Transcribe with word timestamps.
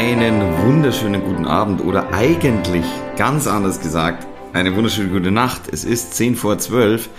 Einen 0.00 0.40
wunderschönen 0.64 1.22
guten 1.22 1.44
Abend 1.44 1.82
oder 1.84 2.10
eigentlich 2.14 2.86
ganz 3.18 3.46
anders 3.46 3.80
gesagt, 3.82 4.26
eine 4.54 4.74
wunderschöne 4.74 5.10
gute 5.10 5.30
Nacht. 5.30 5.64
Es 5.70 5.84
ist 5.84 6.14
10 6.14 6.36
vor 6.36 6.56
12. 6.56 7.10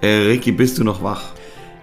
Äh, 0.00 0.06
Ricky, 0.06 0.50
bist 0.50 0.78
du 0.78 0.82
noch 0.82 1.02
wach? 1.02 1.34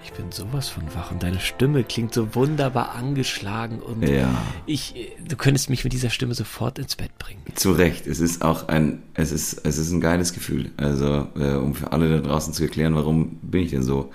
Ich 0.04 0.12
bin 0.14 0.32
sowas 0.32 0.68
von 0.68 0.82
wach 0.96 1.12
und 1.12 1.21
deine 1.21 1.39
Stimme 1.39 1.84
klingt 1.84 2.16
so 2.16 2.34
wunderbar 2.34 2.96
angeschlagen 2.96 3.80
und 3.80 4.02
Ja. 4.02 4.28
ich, 4.66 5.12
du 5.24 5.36
könntest 5.36 5.70
mich 5.70 5.84
mit 5.84 5.93
dieser 5.93 6.10
Stimme 6.10 6.34
sofort 6.34 6.79
ins 6.79 6.96
Bett 6.96 7.16
bringen. 7.20 7.43
Zu 7.54 7.74
Recht. 7.74 8.07
Es 8.07 8.20
ist 8.20 8.42
auch 8.43 8.70
ein, 8.70 9.04
es 9.14 9.32
ist, 9.32 9.61
es 9.68 9.78
ist 9.78 9.92
ein 9.92 10.02
geiles 10.02 10.34
Gefühl. 10.34 10.71
Also, 10.78 11.28
äh, 11.39 11.57
um 11.57 11.75
für 11.75 11.92
alle 11.92 12.10
da 12.10 12.28
draußen 12.28 12.54
zu 12.56 12.64
erklären, 12.64 12.96
warum 12.96 13.38
bin 13.43 13.61
ich 13.61 13.70
denn 13.70 13.84
so? 13.84 14.10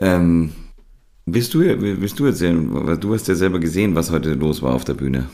Ähm, 0.00 0.50
bist 1.26 1.52
du, 1.54 1.60
bist 1.96 2.18
du 2.18 2.26
erzählen? 2.26 2.68
weil 2.86 2.96
Du 2.98 3.12
hast 3.14 3.28
ja 3.28 3.34
selber 3.34 3.58
gesehen, 3.58 3.94
was 3.94 4.10
heute 4.10 4.34
los 4.34 4.62
war 4.62 4.74
auf 4.74 4.84
der 4.84 4.94
Bühne. 4.94 5.28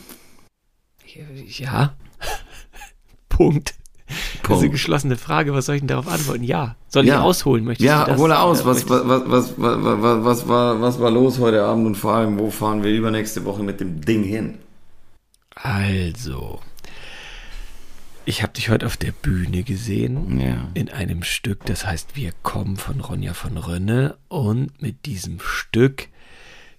Ja. 1.47 1.95
Punkt. 3.29 3.75
Das 4.09 4.17
ist 4.17 4.49
eine 4.49 4.59
Punkt. 4.59 4.73
geschlossene 4.73 5.17
Frage. 5.17 5.55
Was 5.55 5.67
soll 5.67 5.77
ich 5.77 5.81
denn 5.81 5.89
darauf 5.89 6.09
antworten? 6.09 6.43
Ja. 6.45 6.77
Soll 6.89 7.07
Ja. 7.07 7.17
ich 7.17 7.21
ausholen? 7.21 7.65
Möchtest 7.65 7.87
Ja, 7.87 8.05
das? 8.05 8.19
hole 8.19 8.39
aus. 8.39 8.65
Was, 8.67 8.89
was, 8.89 9.07
was, 9.09 9.23
was, 9.31 9.55
was, 9.57 10.25
was, 10.25 10.49
war, 10.49 10.81
was 10.81 11.01
war 11.01 11.11
los 11.11 11.39
heute 11.39 11.63
Abend 11.65 11.87
und 11.87 11.95
vor 11.97 12.15
allem, 12.15 12.39
wo 12.39 12.51
fahren 12.51 12.83
wir 12.83 12.91
übernächste 12.91 13.45
Woche 13.45 13.63
mit 13.63 13.81
dem 13.81 14.01
Ding 14.03 14.23
hin? 14.25 14.59
Also. 15.55 16.61
Ich 18.25 18.43
habe 18.43 18.53
dich 18.53 18.69
heute 18.69 18.87
auf 18.87 18.97
der 18.97 19.13
Bühne 19.13 19.65
gesehen. 19.65 20.39
Ja. 20.41 20.71
in 20.75 20.89
einem 20.91 21.23
Stück, 21.23 21.65
das 21.67 21.85
heißt 21.87 22.15
Wir 22.15 22.33
kommen 22.43 22.77
von 22.77 23.01
Ronja 23.01 23.35
von 23.35 23.57
Rönne 23.57 24.17
und 24.29 24.81
mit 24.81 25.07
diesem 25.07 25.41
Stück 25.41 26.09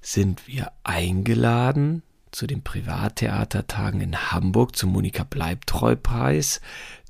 sind 0.02 0.48
wir 0.48 0.72
eingeladen 0.84 2.02
zu 2.32 2.48
den 2.48 2.64
Privattheatertagen 2.64 4.02
in 4.02 4.32
Hamburg 4.32 4.76
zum 4.76 4.92
Monika 4.92 5.24
Bleibtreu-Preis. 5.24 6.62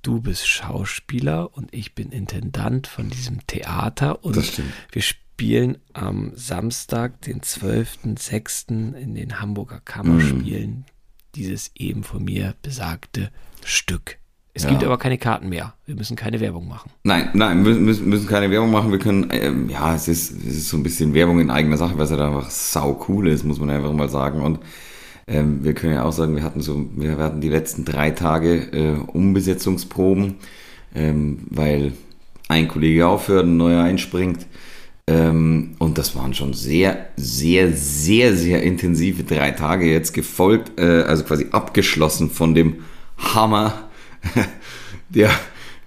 Du 0.01 0.19
bist 0.19 0.47
Schauspieler 0.47 1.55
und 1.55 1.73
ich 1.73 1.95
bin 1.95 2.11
Intendant 2.11 2.87
von 2.87 3.09
diesem 3.09 3.45
Theater 3.47 4.23
und 4.25 4.35
Das 4.35 4.47
stimmt. 4.47 4.73
wir 4.91 5.01
spielen 5.01 5.77
am 5.93 6.33
Samstag, 6.35 7.21
den 7.21 7.41
12.06. 7.41 8.95
in 8.95 9.15
den 9.15 9.39
Hamburger 9.39 9.79
Kammerspielen 9.79 10.85
dieses 11.35 11.71
eben 11.75 12.03
von 12.03 12.23
mir 12.23 12.55
besagte 12.61 13.31
Stück. 13.63 14.17
Es 14.55 14.63
Ja. 14.63 14.69
gibt 14.69 14.83
aber 14.83 14.97
keine 14.97 15.17
Karten 15.17 15.49
mehr. 15.49 15.73
Wir 15.87 15.95
müssen 15.95 16.15
keine 16.15 16.39
Werbung 16.39 16.67
machen. 16.67 16.91
Nein, 17.03 17.29
nein, 17.33 17.65
wir 17.65 17.73
müssen, 17.73 18.07
müssen 18.07 18.27
keine 18.27 18.51
Werbung 18.51 18.69
machen. 18.71 18.91
Wir 18.91 18.99
können, 18.99 19.29
ähm, 19.31 19.67
ja, 19.69 19.95
es 19.95 20.07
ist, 20.07 20.31
es 20.31 20.57
ist 20.57 20.69
so 20.69 20.77
ein 20.77 20.83
bisschen 20.83 21.13
Werbung 21.15 21.39
in 21.39 21.49
eigener 21.49 21.77
Sache, 21.77 21.97
weil 21.97 22.05
es 22.05 22.11
halt 22.11 22.21
einfach 22.21 22.49
sau 22.51 23.03
cool 23.07 23.27
ist, 23.29 23.43
muss 23.43 23.59
man 23.59 23.71
einfach 23.71 23.91
mal 23.93 24.09
sagen. 24.09 24.41
Und 24.41 24.59
ähm, 25.27 25.63
wir 25.63 25.73
können 25.73 25.93
ja 25.93 26.03
auch 26.03 26.11
sagen, 26.11 26.35
wir 26.35 26.43
hatten 26.43 26.61
so, 26.61 26.85
wir 26.95 27.17
hatten 27.17 27.41
die 27.41 27.49
letzten 27.49 27.83
drei 27.83 28.11
Tage 28.11 28.55
äh, 28.73 28.95
Umbesetzungsproben, 29.11 30.35
ähm, 30.93 31.39
weil 31.49 31.93
ein 32.47 32.67
Kollege 32.67 33.07
aufhört, 33.07 33.45
ein 33.45 33.57
neuer 33.57 33.83
einspringt. 33.83 34.45
Ähm, 35.07 35.71
und 35.79 35.97
das 35.97 36.15
waren 36.15 36.33
schon 36.33 36.53
sehr, 36.53 37.07
sehr, 37.17 37.73
sehr, 37.73 38.35
sehr 38.35 38.63
intensive 38.63 39.23
drei 39.23 39.51
Tage 39.51 39.91
jetzt 39.91 40.13
gefolgt, 40.13 40.79
äh, 40.79 41.01
also 41.03 41.23
quasi 41.23 41.47
abgeschlossen 41.51 42.29
von 42.29 42.53
dem 42.53 42.75
Hammer, 43.17 43.89
der, 45.09 45.31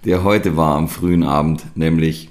der 0.05 0.23
heute 0.23 0.57
war 0.57 0.75
am 0.75 0.89
frühen 0.89 1.23
Abend, 1.23 1.65
nämlich 1.75 2.29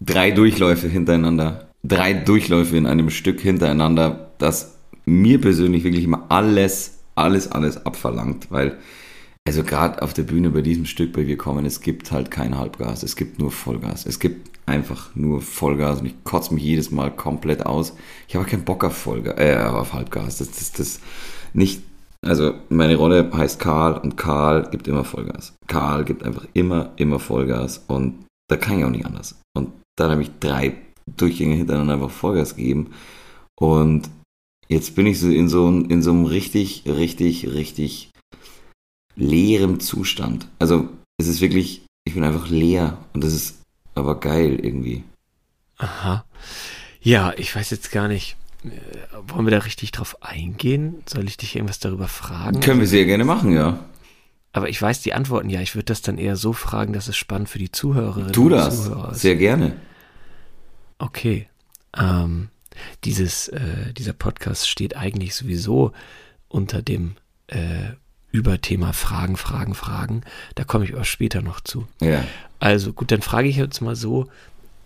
drei 0.00 0.30
Durchläufe 0.30 0.88
hintereinander, 0.88 1.68
drei 1.82 2.12
Durchläufe 2.12 2.76
in 2.76 2.86
einem 2.86 3.10
Stück 3.10 3.40
hintereinander, 3.40 4.30
das 4.38 4.76
mir 5.04 5.40
persönlich 5.40 5.84
wirklich 5.84 6.04
immer 6.04 6.26
alles, 6.28 6.98
alles, 7.14 7.50
alles 7.50 7.84
abverlangt, 7.84 8.50
weil 8.50 8.78
also 9.48 9.62
gerade 9.62 10.02
auf 10.02 10.12
der 10.12 10.24
Bühne 10.24 10.50
bei 10.50 10.60
diesem 10.60 10.84
Stück, 10.84 11.14
bei 11.14 11.26
Wir 11.26 11.38
kommen, 11.38 11.64
es 11.64 11.80
gibt 11.80 12.12
halt 12.12 12.30
kein 12.30 12.58
Halbgas, 12.58 13.02
es 13.02 13.16
gibt 13.16 13.38
nur 13.38 13.50
Vollgas. 13.50 14.04
Es 14.04 14.18
gibt 14.18 14.50
einfach 14.66 15.16
nur 15.16 15.40
Vollgas 15.40 16.00
und 16.00 16.06
ich 16.06 16.22
kotze 16.22 16.52
mich 16.52 16.62
jedes 16.62 16.90
Mal 16.90 17.10
komplett 17.10 17.64
aus. 17.64 17.94
Ich 18.28 18.36
habe 18.36 18.44
keinen 18.44 18.64
Bock 18.64 18.84
auf 18.84 18.94
Vollgas, 18.94 19.38
äh, 19.38 19.56
auf 19.56 19.94
Halbgas. 19.94 20.36
Das, 20.36 20.50
das, 20.50 20.72
das 20.72 21.00
nicht, 21.54 21.82
also 22.28 22.54
meine 22.68 22.96
Rolle 22.96 23.30
heißt 23.32 23.58
Karl 23.58 23.98
und 23.98 24.16
Karl 24.16 24.68
gibt 24.70 24.88
immer 24.88 25.04
Vollgas. 25.04 25.54
Karl 25.66 26.04
gibt 26.04 26.22
einfach 26.22 26.46
immer, 26.52 26.92
immer 26.96 27.18
Vollgas 27.18 27.84
und 27.86 28.26
da 28.48 28.56
kann 28.56 28.78
ich 28.78 28.84
auch 28.84 28.90
nicht 28.90 29.06
anders. 29.06 29.40
Und 29.54 29.72
dann 29.96 30.10
habe 30.10 30.22
ich 30.22 30.30
drei 30.40 30.76
Durchgänge 31.16 31.56
hintereinander 31.56 31.94
einfach 31.94 32.10
Vollgas 32.10 32.56
gegeben 32.56 32.90
und 33.58 34.10
jetzt 34.68 34.94
bin 34.94 35.06
ich 35.06 35.18
so 35.18 35.28
in 35.28 35.48
so, 35.48 35.68
in 35.68 36.02
so 36.02 36.10
einem 36.10 36.26
richtig, 36.26 36.84
richtig, 36.86 37.48
richtig 37.48 38.10
leerem 39.16 39.80
Zustand. 39.80 40.48
Also 40.58 40.88
es 41.18 41.26
ist 41.26 41.40
wirklich, 41.40 41.82
ich 42.04 42.14
bin 42.14 42.24
einfach 42.24 42.48
leer 42.48 42.98
und 43.12 43.24
das 43.24 43.32
ist 43.32 43.62
aber 43.94 44.20
geil 44.20 44.60
irgendwie. 44.62 45.02
Aha. 45.78 46.24
Ja, 47.00 47.32
ich 47.36 47.54
weiß 47.54 47.70
jetzt 47.70 47.90
gar 47.90 48.08
nicht. 48.08 48.36
Äh, 48.72 48.78
Wollen 49.28 49.46
wir 49.46 49.50
da 49.50 49.58
richtig 49.58 49.92
drauf 49.92 50.22
eingehen? 50.22 51.02
Soll 51.06 51.26
ich 51.26 51.36
dich 51.36 51.56
irgendwas 51.56 51.78
darüber 51.78 52.08
fragen? 52.08 52.60
Können 52.60 52.80
wir 52.80 52.86
sehr 52.86 53.04
gerne 53.04 53.24
machen, 53.24 53.52
ja. 53.52 53.84
Aber 54.52 54.68
ich 54.68 54.80
weiß 54.80 55.02
die 55.02 55.12
Antworten 55.12 55.50
ja. 55.50 55.60
Ich 55.60 55.74
würde 55.74 55.84
das 55.84 56.02
dann 56.02 56.18
eher 56.18 56.36
so 56.36 56.52
fragen, 56.52 56.92
dass 56.92 57.08
es 57.08 57.16
spannend 57.16 57.48
für 57.48 57.58
die 57.58 57.70
Zuhörerinnen 57.70 58.32
Tu 58.32 58.44
und 58.44 58.50
das. 58.50 58.84
Zuhörer 58.84 59.12
ist. 59.12 59.20
Sehr 59.20 59.36
gerne. 59.36 59.76
Okay. 60.98 61.48
Ähm, 61.96 62.48
dieses, 63.04 63.48
äh, 63.48 63.92
dieser 63.96 64.12
Podcast 64.12 64.68
steht 64.68 64.96
eigentlich 64.96 65.34
sowieso 65.34 65.92
unter 66.48 66.82
dem 66.82 67.16
äh, 67.48 67.92
Überthema 68.30 68.92
Fragen, 68.92 69.36
Fragen, 69.36 69.74
Fragen. 69.74 70.22
Da 70.54 70.64
komme 70.64 70.84
ich 70.84 70.94
aber 70.94 71.04
später 71.04 71.42
noch 71.42 71.60
zu. 71.60 71.86
Ja. 72.00 72.24
Also 72.60 72.92
gut, 72.92 73.10
dann 73.10 73.22
frage 73.22 73.48
ich 73.48 73.56
jetzt 73.56 73.80
mal 73.80 73.96
so, 73.96 74.28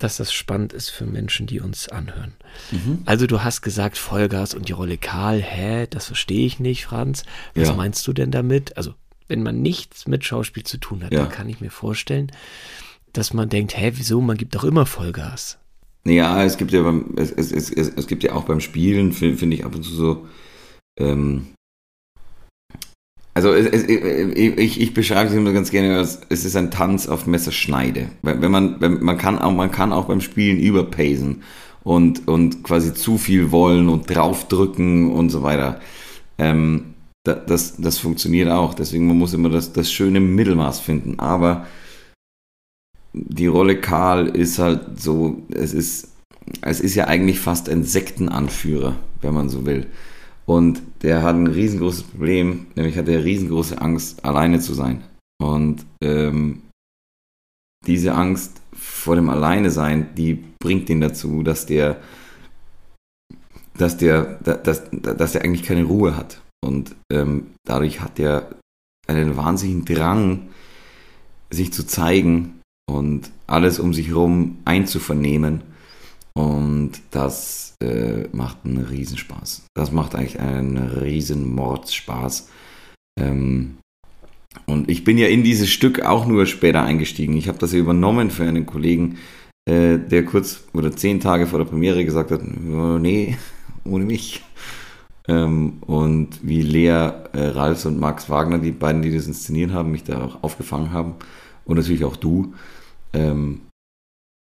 dass 0.02 0.16
das 0.16 0.32
spannend 0.32 0.72
ist 0.72 0.90
für 0.90 1.06
Menschen, 1.06 1.46
die 1.46 1.60
uns 1.60 1.88
anhören. 1.88 2.32
Mhm. 2.70 3.02
Also 3.04 3.26
du 3.26 3.42
hast 3.42 3.62
gesagt 3.62 3.98
Vollgas 3.98 4.54
und 4.54 4.68
die 4.68 4.72
Rolle 4.72 4.98
Karl, 4.98 5.40
hä, 5.42 5.86
das 5.88 6.06
verstehe 6.06 6.46
ich 6.46 6.58
nicht, 6.60 6.84
Franz. 6.86 7.24
Was 7.54 7.68
Ja. 7.68 7.74
meinst 7.74 8.06
du 8.06 8.12
denn 8.12 8.30
damit? 8.30 8.76
Also 8.76 8.94
wenn 9.28 9.42
man 9.42 9.62
nichts 9.62 10.06
mit 10.06 10.24
Schauspiel 10.24 10.64
zu 10.64 10.78
tun 10.78 11.04
hat, 11.04 11.12
Ja. 11.12 11.20
dann 11.20 11.30
kann 11.30 11.48
ich 11.48 11.60
mir 11.60 11.70
vorstellen, 11.70 12.32
dass 13.12 13.32
man 13.32 13.48
denkt, 13.48 13.76
hä, 13.76 13.92
wieso, 13.94 14.20
man 14.20 14.36
gibt 14.36 14.54
doch 14.54 14.64
immer 14.64 14.86
Vollgas. 14.86 15.58
Ja, 16.04 16.42
es 16.44 16.56
gibt 16.56 16.72
ja 16.72 16.82
beim, 16.82 17.14
es, 17.16 17.30
es, 17.30 17.52
es, 17.52 17.70
es, 17.70 18.06
gibt 18.06 18.24
ja 18.24 18.32
auch 18.32 18.44
beim 18.44 18.60
Spielen, 18.60 19.12
finde 19.12 19.38
find 19.38 19.54
ich 19.54 19.64
ab 19.64 19.74
und 19.74 19.84
zu 19.84 19.94
so, 19.94 20.26
ähm, 20.98 21.48
also 23.34 23.52
es, 23.52 23.66
es, 23.66 23.84
ich, 23.84 24.80
ich 24.80 24.94
beschreibe 24.94 25.30
es 25.30 25.34
immer 25.34 25.52
ganz 25.52 25.70
gerne 25.70 25.98
es 26.00 26.20
ist 26.28 26.56
ein 26.56 26.70
Tanz 26.70 27.08
auf 27.08 27.26
Messerschneide. 27.26 28.10
Wenn 28.22 28.50
man, 28.50 28.80
wenn, 28.80 29.02
man 29.02 29.16
kann 29.16 29.38
auch, 29.38 29.52
man 29.52 29.70
kann 29.70 29.92
auch 29.92 30.06
beim 30.06 30.20
Spielen 30.20 30.58
überpacen 30.58 31.42
und, 31.82 32.28
und 32.28 32.62
quasi 32.62 32.92
zu 32.92 33.16
viel 33.18 33.50
wollen 33.50 33.88
und 33.88 34.14
draufdrücken 34.14 35.10
und 35.10 35.30
so 35.30 35.42
weiter. 35.42 35.80
Ähm, 36.38 36.94
da, 37.24 37.34
das, 37.34 37.76
das 37.78 37.98
funktioniert 37.98 38.50
auch. 38.50 38.74
Deswegen 38.74 39.06
man 39.06 39.18
muss 39.18 39.32
immer 39.32 39.48
das, 39.48 39.72
das 39.72 39.90
schöne 39.90 40.20
Mittelmaß 40.20 40.80
finden. 40.80 41.18
Aber 41.18 41.66
die 43.14 43.46
Rolle 43.46 43.80
Karl 43.80 44.28
ist 44.28 44.58
halt 44.58 45.00
so, 45.00 45.42
es 45.50 45.72
ist, 45.72 46.08
es 46.60 46.80
ist 46.80 46.94
ja 46.94 47.06
eigentlich 47.06 47.40
fast 47.40 47.68
ein 47.68 47.84
Sektenanführer, 47.84 48.96
wenn 49.20 49.34
man 49.34 49.48
so 49.48 49.64
will. 49.64 49.86
Und 50.52 50.82
der 51.00 51.22
hat 51.22 51.34
ein 51.34 51.46
riesengroßes 51.46 52.02
Problem, 52.02 52.66
nämlich 52.74 52.98
hat 52.98 53.08
er 53.08 53.24
riesengroße 53.24 53.80
Angst, 53.80 54.22
alleine 54.22 54.60
zu 54.60 54.74
sein. 54.74 55.02
Und 55.42 55.86
ähm, 56.04 56.60
diese 57.86 58.12
Angst 58.12 58.60
vor 58.74 59.16
dem 59.16 59.30
Alleine 59.30 59.70
sein, 59.70 60.14
die 60.14 60.34
bringt 60.34 60.90
ihn 60.90 61.00
dazu, 61.00 61.42
dass 61.42 61.64
der, 61.64 62.02
dass 63.78 63.96
der, 63.96 64.40
dass, 64.42 64.82
dass 64.90 65.32
der 65.32 65.42
eigentlich 65.42 65.62
keine 65.62 65.84
Ruhe 65.84 66.18
hat. 66.18 66.42
Und 66.62 66.96
ähm, 67.10 67.54
dadurch 67.64 68.02
hat 68.02 68.18
er 68.18 68.50
einen 69.08 69.38
wahnsinnigen 69.38 69.86
Drang, 69.86 70.50
sich 71.50 71.72
zu 71.72 71.86
zeigen 71.86 72.60
und 72.90 73.30
alles 73.46 73.78
um 73.80 73.94
sich 73.94 74.08
herum 74.08 74.58
einzuvernehmen. 74.66 75.62
Und 76.34 76.92
das 77.10 77.74
äh, 77.82 78.28
macht 78.32 78.58
einen 78.64 78.78
Riesenspaß. 78.78 79.66
Das 79.74 79.92
macht 79.92 80.14
eigentlich 80.14 80.40
einen 80.40 80.78
riesen 80.78 81.54
Mordspaß. 81.54 82.48
Ähm, 83.20 83.76
und 84.66 84.90
ich 84.90 85.04
bin 85.04 85.18
ja 85.18 85.28
in 85.28 85.42
dieses 85.42 85.70
Stück 85.70 86.02
auch 86.02 86.26
nur 86.26 86.46
später 86.46 86.82
eingestiegen. 86.82 87.36
Ich 87.36 87.48
habe 87.48 87.58
das 87.58 87.72
ja 87.72 87.78
übernommen 87.78 88.30
für 88.30 88.44
einen 88.44 88.66
Kollegen, 88.66 89.18
äh, 89.68 89.98
der 89.98 90.24
kurz 90.24 90.64
oder 90.72 90.92
zehn 90.92 91.20
Tage 91.20 91.46
vor 91.46 91.58
der 91.58 91.66
Premiere 91.66 92.04
gesagt 92.04 92.30
hat, 92.30 92.40
"Oh, 92.42 92.98
nee, 92.98 93.36
ohne 93.84 94.04
mich. 94.04 94.42
Ähm, 95.28 95.78
und 95.86 96.40
wie 96.42 96.62
Lea 96.62 96.88
äh, 97.32 97.46
Ralfs 97.48 97.86
und 97.86 98.00
Max 98.00 98.28
Wagner, 98.28 98.58
die 98.58 98.72
beiden, 98.72 99.02
die 99.02 99.14
das 99.14 99.26
inszeniert 99.26 99.72
haben, 99.72 99.92
mich 99.92 100.04
da 100.04 100.24
auch 100.24 100.42
aufgefangen 100.42 100.92
haben. 100.92 101.14
Und 101.64 101.76
natürlich 101.76 102.04
auch 102.04 102.16
du. 102.16 102.54
Ähm, 103.12 103.60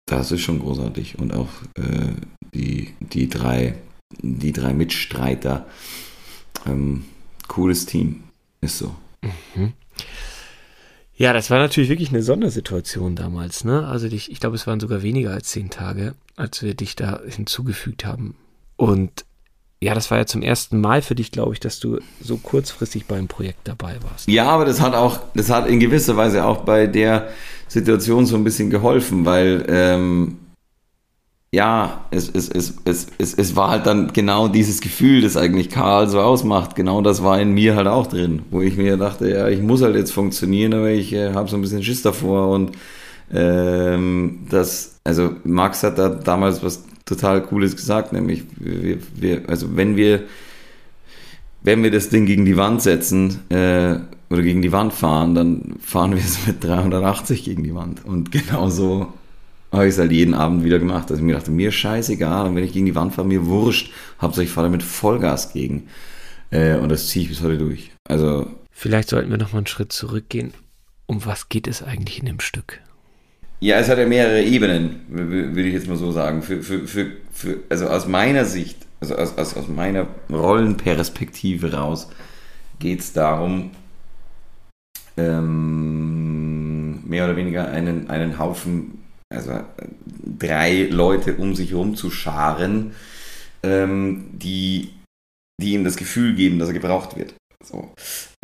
das 0.06 0.32
ist 0.32 0.40
schon 0.40 0.60
großartig. 0.60 1.18
Und 1.18 1.34
auch 1.34 1.48
äh, 1.74 2.14
die, 2.54 2.94
die, 3.00 3.28
drei, 3.28 3.74
die 4.22 4.52
drei 4.52 4.72
Mitstreiter. 4.72 5.66
Ähm, 6.64 7.04
cooles 7.48 7.86
Team. 7.86 8.22
Ist 8.60 8.78
so. 8.78 8.94
Mhm. 9.22 9.72
Ja, 11.14 11.32
das 11.32 11.50
war 11.50 11.58
natürlich 11.58 11.88
wirklich 11.88 12.10
eine 12.10 12.22
Sondersituation 12.22 13.16
damals, 13.16 13.64
ne? 13.64 13.86
Also 13.86 14.06
ich, 14.06 14.30
ich 14.30 14.38
glaube, 14.38 14.56
es 14.56 14.66
waren 14.66 14.80
sogar 14.80 15.02
weniger 15.02 15.32
als 15.32 15.48
zehn 15.48 15.70
Tage, 15.70 16.14
als 16.36 16.62
wir 16.62 16.74
dich 16.74 16.94
da 16.94 17.20
hinzugefügt 17.26 18.04
haben. 18.04 18.36
Und 18.76 19.24
ja, 19.86 19.94
das 19.94 20.10
war 20.10 20.18
ja 20.18 20.26
zum 20.26 20.42
ersten 20.42 20.80
Mal 20.80 21.00
für 21.00 21.14
dich, 21.14 21.30
glaube 21.30 21.52
ich, 21.52 21.60
dass 21.60 21.78
du 21.78 22.00
so 22.20 22.38
kurzfristig 22.38 23.06
beim 23.06 23.28
Projekt 23.28 23.60
dabei 23.68 23.94
warst. 24.02 24.26
Ja, 24.26 24.46
aber 24.46 24.64
das 24.64 24.80
hat 24.80 24.94
auch, 24.94 25.20
das 25.34 25.48
hat 25.48 25.68
in 25.68 25.78
gewisser 25.78 26.16
Weise 26.16 26.44
auch 26.44 26.62
bei 26.62 26.88
der 26.88 27.28
Situation 27.68 28.26
so 28.26 28.34
ein 28.34 28.42
bisschen 28.42 28.68
geholfen, 28.68 29.24
weil 29.24 29.64
ähm, 29.68 30.38
ja, 31.52 32.04
es, 32.10 32.28
es, 32.28 32.48
es, 32.48 32.74
es, 32.84 33.06
es, 33.18 33.34
es 33.34 33.54
war 33.54 33.70
halt 33.70 33.86
dann 33.86 34.12
genau 34.12 34.48
dieses 34.48 34.80
Gefühl, 34.80 35.22
das 35.22 35.36
eigentlich 35.36 35.70
Karl 35.70 36.08
so 36.08 36.20
ausmacht. 36.20 36.74
Genau 36.74 37.00
das 37.00 37.22
war 37.22 37.40
in 37.40 37.52
mir 37.52 37.76
halt 37.76 37.86
auch 37.86 38.08
drin, 38.08 38.42
wo 38.50 38.62
ich 38.62 38.76
mir 38.76 38.96
dachte, 38.96 39.30
ja, 39.30 39.46
ich 39.46 39.62
muss 39.62 39.82
halt 39.82 39.94
jetzt 39.94 40.12
funktionieren, 40.12 40.74
aber 40.74 40.90
ich 40.90 41.12
äh, 41.12 41.32
habe 41.32 41.48
so 41.48 41.54
ein 41.54 41.62
bisschen 41.62 41.84
Schiss 41.84 42.02
davor 42.02 42.48
und 42.48 42.72
ähm, 43.32 44.46
das, 44.50 44.98
also 45.04 45.30
Max 45.44 45.84
hat 45.84 45.96
da 45.96 46.08
damals 46.08 46.64
was 46.64 46.82
total 47.06 47.42
Cooles 47.42 47.74
gesagt, 47.74 48.12
nämlich 48.12 48.44
wir, 48.58 48.98
wir, 49.14 49.48
also 49.48 49.76
wenn 49.76 49.96
wir 49.96 50.24
wenn 51.66 51.82
wir 51.82 51.90
das 51.90 52.10
Ding 52.10 52.26
gegen 52.26 52.44
die 52.44 52.56
Wand 52.56 52.80
setzen 52.80 53.40
äh, 53.50 53.98
oder 54.30 54.42
gegen 54.42 54.62
die 54.62 54.70
Wand 54.70 54.92
fahren, 54.92 55.34
dann 55.34 55.74
fahren 55.80 56.12
wir 56.12 56.20
es 56.20 56.46
mit 56.46 56.62
380 56.62 57.42
gegen 57.42 57.64
die 57.64 57.74
Wand. 57.74 58.04
Und 58.04 58.30
genauso 58.30 59.12
habe 59.72 59.88
ich 59.88 59.94
es 59.94 59.98
halt 59.98 60.12
jeden 60.12 60.34
Abend 60.34 60.62
wieder 60.62 60.78
gemacht, 60.78 61.10
dass 61.10 61.18
ich 61.18 61.24
mir 61.24 61.34
dachte, 61.34 61.50
mir 61.50 61.72
scheißegal, 61.72 62.46
und 62.46 62.54
wenn 62.54 62.62
ich 62.62 62.72
gegen 62.72 62.86
die 62.86 62.94
Wand 62.94 63.14
fahre, 63.14 63.26
mir 63.26 63.46
wurscht, 63.46 63.90
Hauptsache 64.20 64.44
ich 64.44 64.50
fahre 64.50 64.68
damit 64.68 64.84
Vollgas 64.84 65.52
gegen. 65.52 65.88
Äh, 66.50 66.76
und 66.76 66.88
das 66.88 67.08
ziehe 67.08 67.24
ich 67.24 67.30
bis 67.30 67.42
heute 67.42 67.58
durch. 67.58 67.90
Also. 68.04 68.46
Vielleicht 68.70 69.08
sollten 69.08 69.30
wir 69.30 69.38
nochmal 69.38 69.58
einen 69.58 69.66
Schritt 69.66 69.92
zurückgehen. 69.92 70.52
Um 71.06 71.24
was 71.26 71.48
geht 71.48 71.66
es 71.66 71.82
eigentlich 71.82 72.20
in 72.20 72.26
dem 72.26 72.40
Stück? 72.40 72.80
Ja, 73.60 73.78
es 73.78 73.88
hat 73.88 73.98
ja 73.98 74.06
mehrere 74.06 74.42
Ebenen, 74.42 75.00
würde 75.08 75.62
ich 75.62 75.74
jetzt 75.74 75.88
mal 75.88 75.96
so 75.96 76.12
sagen. 76.12 76.42
Für, 76.42 76.62
für, 76.62 76.86
für, 76.86 77.12
für, 77.32 77.58
also 77.68 77.88
aus 77.88 78.06
meiner 78.06 78.44
Sicht, 78.44 78.78
also 79.00 79.16
aus, 79.16 79.38
aus, 79.38 79.56
aus 79.56 79.68
meiner 79.68 80.06
Rollenperspektive 80.30 81.72
raus, 81.72 82.08
geht 82.78 83.00
es 83.00 83.12
darum, 83.12 83.70
ähm, 85.16 87.02
mehr 87.08 87.24
oder 87.24 87.36
weniger 87.36 87.68
einen, 87.68 88.10
einen 88.10 88.38
Haufen 88.38 88.98
also 89.28 89.60
drei 90.38 90.84
Leute 90.90 91.34
um 91.34 91.54
sich 91.54 91.70
herum 91.70 91.96
zu 91.96 92.10
scharen, 92.10 92.92
ähm, 93.62 94.26
die, 94.32 94.90
die 95.60 95.72
ihm 95.72 95.84
das 95.84 95.96
Gefühl 95.96 96.34
geben, 96.34 96.58
dass 96.58 96.68
er 96.68 96.74
gebraucht 96.74 97.16
wird. 97.16 97.34
So. 97.64 97.92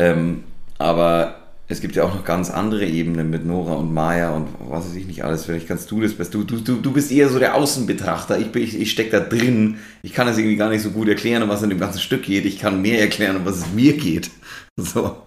Ähm, 0.00 0.44
aber 0.78 1.41
es 1.72 1.80
gibt 1.80 1.96
ja 1.96 2.04
auch 2.04 2.14
noch 2.14 2.24
ganz 2.24 2.50
andere 2.50 2.86
Ebenen 2.86 3.30
mit 3.30 3.44
Nora 3.44 3.74
und 3.74 3.92
Maya 3.92 4.30
und 4.30 4.48
was 4.60 4.86
weiß 4.86 4.94
ich 4.94 5.06
nicht 5.06 5.24
alles. 5.24 5.44
Vielleicht 5.44 5.68
kannst 5.68 5.90
du 5.90 6.00
das 6.00 6.14
best. 6.14 6.32
Du, 6.34 6.44
du, 6.44 6.58
du, 6.58 6.92
bist 6.92 7.10
eher 7.10 7.28
so 7.28 7.38
der 7.38 7.54
Außenbetrachter. 7.54 8.38
Ich, 8.38 8.54
ich, 8.54 8.80
ich 8.80 8.90
stecke 8.90 9.10
da 9.10 9.20
drin. 9.20 9.78
Ich 10.02 10.12
kann 10.12 10.28
es 10.28 10.38
irgendwie 10.38 10.56
gar 10.56 10.70
nicht 10.70 10.82
so 10.82 10.90
gut 10.90 11.08
erklären, 11.08 11.42
um 11.42 11.48
was 11.48 11.62
in 11.62 11.70
dem 11.70 11.80
ganzen 11.80 12.00
Stück 12.00 12.22
geht. 12.22 12.44
Ich 12.44 12.58
kann 12.58 12.82
mehr 12.82 13.00
erklären, 13.00 13.36
um 13.36 13.44
was 13.44 13.58
es 13.58 13.72
mir 13.72 13.96
geht. 13.96 14.30
So. 14.78 15.26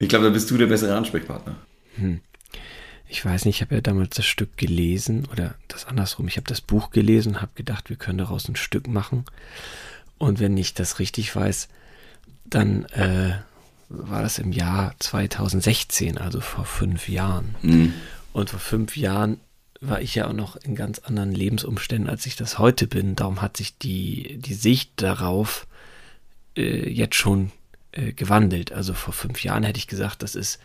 Ich 0.00 0.08
glaube, 0.08 0.24
da 0.24 0.30
bist 0.30 0.50
du 0.50 0.58
der 0.58 0.66
bessere 0.66 0.96
Ansprechpartner. 0.96 1.54
Hm 1.94 2.18
ich 3.08 3.24
weiß 3.24 3.46
nicht, 3.46 3.56
ich 3.56 3.62
habe 3.62 3.76
ja 3.76 3.80
damals 3.80 4.16
das 4.16 4.26
Stück 4.26 4.56
gelesen 4.56 5.26
oder 5.32 5.54
das 5.66 5.86
andersrum. 5.86 6.28
Ich 6.28 6.36
habe 6.36 6.46
das 6.46 6.60
Buch 6.60 6.90
gelesen 6.90 7.40
habe 7.40 7.52
gedacht, 7.54 7.88
wir 7.88 7.96
können 7.96 8.18
daraus 8.18 8.48
ein 8.48 8.56
Stück 8.56 8.86
machen. 8.86 9.24
Und 10.18 10.40
wenn 10.40 10.56
ich 10.56 10.74
das 10.74 10.98
richtig 10.98 11.34
weiß, 11.34 11.68
dann 12.44 12.84
äh, 12.86 13.38
war 13.88 14.22
das 14.22 14.38
im 14.38 14.52
Jahr 14.52 14.94
2016, 14.98 16.18
also 16.18 16.40
vor 16.40 16.64
fünf 16.64 17.08
Jahren. 17.08 17.54
Mhm. 17.62 17.94
Und 18.32 18.50
vor 18.50 18.60
fünf 18.60 18.96
Jahren 18.96 19.40
war 19.80 20.00
ich 20.00 20.14
ja 20.14 20.26
auch 20.26 20.32
noch 20.32 20.56
in 20.56 20.74
ganz 20.74 20.98
anderen 20.98 21.32
Lebensumständen, 21.32 22.10
als 22.10 22.26
ich 22.26 22.36
das 22.36 22.58
heute 22.58 22.86
bin. 22.86 23.16
Darum 23.16 23.40
hat 23.40 23.56
sich 23.56 23.78
die, 23.78 24.38
die 24.38 24.54
Sicht 24.54 24.92
darauf 24.96 25.66
äh, 26.56 26.90
jetzt 26.90 27.14
schon 27.14 27.52
äh, 27.92 28.12
gewandelt. 28.12 28.72
Also 28.72 28.92
vor 28.92 29.14
fünf 29.14 29.42
Jahren 29.44 29.62
hätte 29.62 29.78
ich 29.78 29.86
gesagt, 29.86 30.22
das 30.22 30.34
ist 30.34 30.58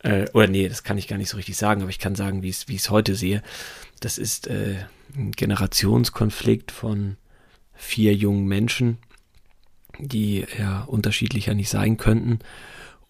äh, 0.00 0.28
oder 0.32 0.46
nee, 0.46 0.68
das 0.68 0.82
kann 0.82 0.98
ich 0.98 1.08
gar 1.08 1.16
nicht 1.16 1.30
so 1.30 1.36
richtig 1.36 1.56
sagen, 1.56 1.82
aber 1.82 1.90
ich 1.90 1.98
kann 1.98 2.14
sagen, 2.14 2.42
wie 2.42 2.50
ich 2.50 2.68
es 2.68 2.90
heute 2.90 3.14
sehe. 3.14 3.42
Das 4.00 4.18
ist 4.18 4.46
äh, 4.46 4.76
ein 5.16 5.32
Generationskonflikt 5.32 6.70
von 6.70 7.16
vier 7.74 8.14
jungen 8.14 8.46
Menschen, 8.46 8.98
die 9.98 10.44
ja 10.58 10.82
unterschiedlicher 10.82 11.54
nicht 11.54 11.70
sein 11.70 11.96
könnten 11.96 12.40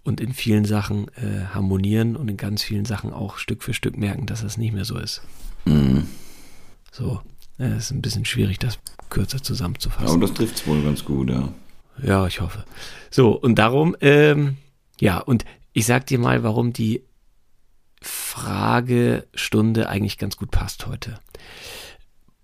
und 0.05 0.21
in 0.21 0.33
vielen 0.33 0.65
Sachen 0.65 1.09
äh, 1.17 1.47
harmonieren 1.53 2.17
und 2.17 2.29
in 2.29 2.37
ganz 2.37 2.63
vielen 2.63 2.85
Sachen 2.85 3.13
auch 3.13 3.39
Stück 3.39 3.63
für 3.63 3.75
Stück 3.75 3.97
merken, 3.97 4.27
dass 4.27 4.43
das 4.43 4.57
nicht 4.57 4.73
mehr 4.73 4.85
so 4.85 4.99
ist. 4.99 5.23
Mhm. 5.65 6.07
So, 6.93 7.21
es 7.59 7.67
äh, 7.67 7.77
ist 7.77 7.91
ein 7.91 8.03
bisschen 8.03 8.25
schwierig, 8.25 8.59
das 8.59 8.79
kürzer 9.11 9.43
zusammenzufassen. 9.43 10.09
Aber 10.09 10.21
das 10.21 10.35
trifft 10.35 10.57
es 10.57 10.67
wohl 10.67 10.83
ganz 10.83 11.05
gut, 11.05 11.31
ja. 11.31 11.49
Ja, 12.03 12.27
ich 12.27 12.41
hoffe. 12.41 12.65
So, 13.11 13.31
und 13.31 13.57
darum, 13.57 13.97
ähm, 14.01 14.59
ja, 15.01 15.19
und 15.19 15.45
ich 15.73 15.87
sag 15.87 16.07
dir 16.07 16.19
mal, 16.19 16.43
warum 16.43 16.73
die 16.73 17.03
Fragestunde 18.01 19.89
eigentlich 19.89 20.19
ganz 20.19 20.37
gut 20.37 20.51
passt 20.51 20.87
heute. 20.87 21.19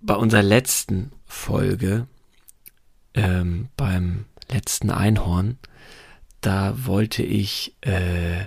Bei 0.01 0.15
unserer 0.15 0.43
letzten 0.43 1.13
Folge, 1.27 2.07
ähm, 3.15 3.69
beim 3.77 4.25
letzten 4.53 4.91
Einhorn, 4.91 5.59
da 6.41 6.87
wollte 6.87 7.23
ich 7.23 7.75
äh, 7.83 8.47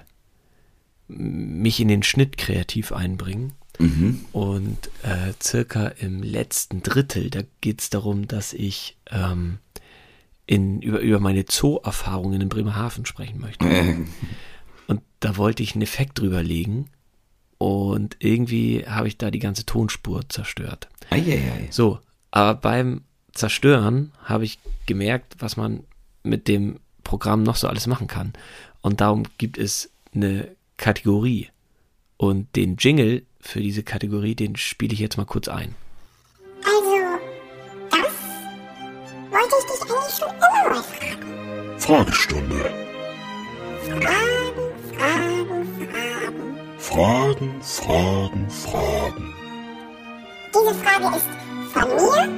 mich 1.07 1.79
in 1.79 1.87
den 1.87 2.03
Schnitt 2.03 2.37
kreativ 2.37 2.91
einbringen. 2.91 3.53
Mhm. 3.79 4.25
Und 4.31 4.89
äh, 5.03 5.33
circa 5.41 5.87
im 5.87 6.23
letzten 6.23 6.81
Drittel, 6.81 7.29
da 7.29 7.41
geht 7.61 7.81
es 7.81 7.89
darum, 7.89 8.27
dass 8.27 8.53
ich 8.53 8.97
ähm, 9.11 9.57
in, 10.45 10.81
über, 10.81 10.99
über 10.99 11.19
meine 11.19 11.45
Zoo-Erfahrungen 11.49 12.41
in 12.41 12.49
Bremerhaven 12.49 13.05
sprechen 13.05 13.39
möchte. 13.39 13.65
Und 14.87 15.01
da 15.19 15.37
wollte 15.37 15.63
ich 15.63 15.73
einen 15.73 15.81
Effekt 15.81 16.19
drüber 16.19 16.43
legen. 16.43 16.89
Und 17.57 18.17
irgendwie 18.19 18.85
habe 18.87 19.07
ich 19.07 19.17
da 19.17 19.31
die 19.31 19.39
ganze 19.39 19.65
Tonspur 19.65 20.27
zerstört. 20.29 20.89
Eieiei. 21.09 21.67
So, 21.71 21.99
aber 22.31 22.55
beim 22.55 23.01
Zerstören 23.33 24.11
habe 24.23 24.45
ich 24.45 24.59
gemerkt, 24.85 25.35
was 25.39 25.57
man 25.57 25.83
mit 26.25 26.47
dem 26.47 26.79
Programm 27.03 27.43
noch 27.43 27.55
so 27.55 27.67
alles 27.67 27.87
machen 27.87 28.07
kann. 28.07 28.33
Und 28.81 29.01
darum 29.01 29.23
gibt 29.37 29.57
es 29.57 29.89
eine 30.13 30.55
Kategorie. 30.77 31.49
Und 32.17 32.55
den 32.55 32.77
Jingle 32.77 33.23
für 33.39 33.59
diese 33.59 33.83
Kategorie, 33.83 34.35
den 34.35 34.55
spiele 34.55 34.93
ich 34.93 34.99
jetzt 34.99 35.17
mal 35.17 35.25
kurz 35.25 35.47
ein. 35.47 35.75
Also, 36.63 36.95
das 37.91 38.07
wollte 39.31 39.55
ich 39.59 39.65
dich 39.65 39.81
eigentlich 39.91 40.15
schon 40.17 40.29
immer 40.29 40.75
mal 40.75 40.83
fragen. 40.83 41.79
Fragestunde. 41.79 42.73
Fragen 43.83 45.55
Fragen, 46.95 47.61
Fragen, 47.61 48.49
Fragen. 48.49 49.33
Diese 50.53 50.73
Frage 50.75 51.17
ist 51.17 51.27
von 51.73 51.89
mir 51.89 52.29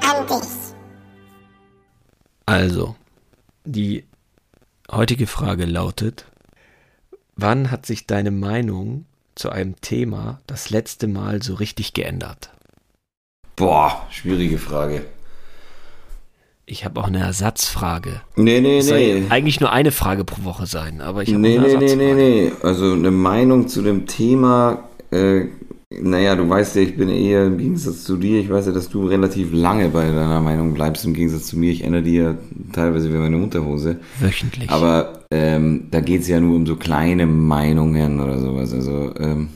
an 0.00 0.26
dich. 0.26 0.69
Also, 2.50 2.96
die 3.64 4.02
heutige 4.90 5.28
Frage 5.28 5.66
lautet, 5.66 6.24
wann 7.36 7.70
hat 7.70 7.86
sich 7.86 8.08
deine 8.08 8.32
Meinung 8.32 9.04
zu 9.36 9.50
einem 9.50 9.80
Thema 9.80 10.40
das 10.48 10.68
letzte 10.68 11.06
Mal 11.06 11.44
so 11.44 11.54
richtig 11.54 11.92
geändert? 11.92 12.50
Boah, 13.54 14.04
schwierige 14.10 14.58
Frage. 14.58 15.04
Ich 16.66 16.84
habe 16.84 16.98
auch 16.98 17.06
eine 17.06 17.20
Ersatzfrage. 17.20 18.20
Nee, 18.34 18.60
nee, 18.60 18.82
nee. 18.82 19.26
Eigentlich 19.28 19.60
nur 19.60 19.70
eine 19.70 19.92
Frage 19.92 20.24
pro 20.24 20.42
Woche 20.42 20.66
sein, 20.66 21.00
aber 21.00 21.22
ich 21.22 21.28
habe 21.28 21.38
nee, 21.38 21.56
eine 21.56 21.68
nee, 21.68 21.74
Ersatzfrage. 21.74 22.14
Nee, 22.14 22.14
nee, 22.14 22.50
nee. 22.50 22.52
Also 22.64 22.94
eine 22.94 23.12
Meinung 23.12 23.68
zu 23.68 23.80
dem 23.80 24.08
Thema, 24.08 24.88
äh, 25.12 25.44
naja, 25.92 26.36
du 26.36 26.48
weißt 26.48 26.76
ja, 26.76 26.82
ich 26.82 26.96
bin 26.96 27.08
eher 27.08 27.46
im 27.46 27.58
Gegensatz 27.58 28.04
zu 28.04 28.16
dir, 28.16 28.40
ich 28.40 28.48
weiß 28.48 28.66
ja, 28.66 28.72
dass 28.72 28.88
du 28.88 29.06
relativ 29.06 29.52
lange 29.52 29.88
bei 29.88 30.06
deiner 30.06 30.40
Meinung 30.40 30.72
bleibst, 30.72 31.04
im 31.04 31.14
Gegensatz 31.14 31.48
zu 31.48 31.58
mir. 31.58 31.72
Ich 31.72 31.82
ändere 31.82 32.02
die 32.02 32.14
ja 32.14 32.38
teilweise 32.72 33.12
wie 33.12 33.18
meine 33.18 33.36
Unterhose. 33.36 33.98
Wöchentlich. 34.20 34.70
Aber 34.70 35.24
ähm, 35.32 35.88
da 35.90 36.00
geht 36.00 36.22
es 36.22 36.28
ja 36.28 36.38
nur 36.38 36.54
um 36.54 36.66
so 36.66 36.76
kleine 36.76 37.26
Meinungen 37.26 38.20
oder 38.20 38.38
sowas. 38.38 38.72
Also, 38.72 39.14
ähm, 39.16 39.48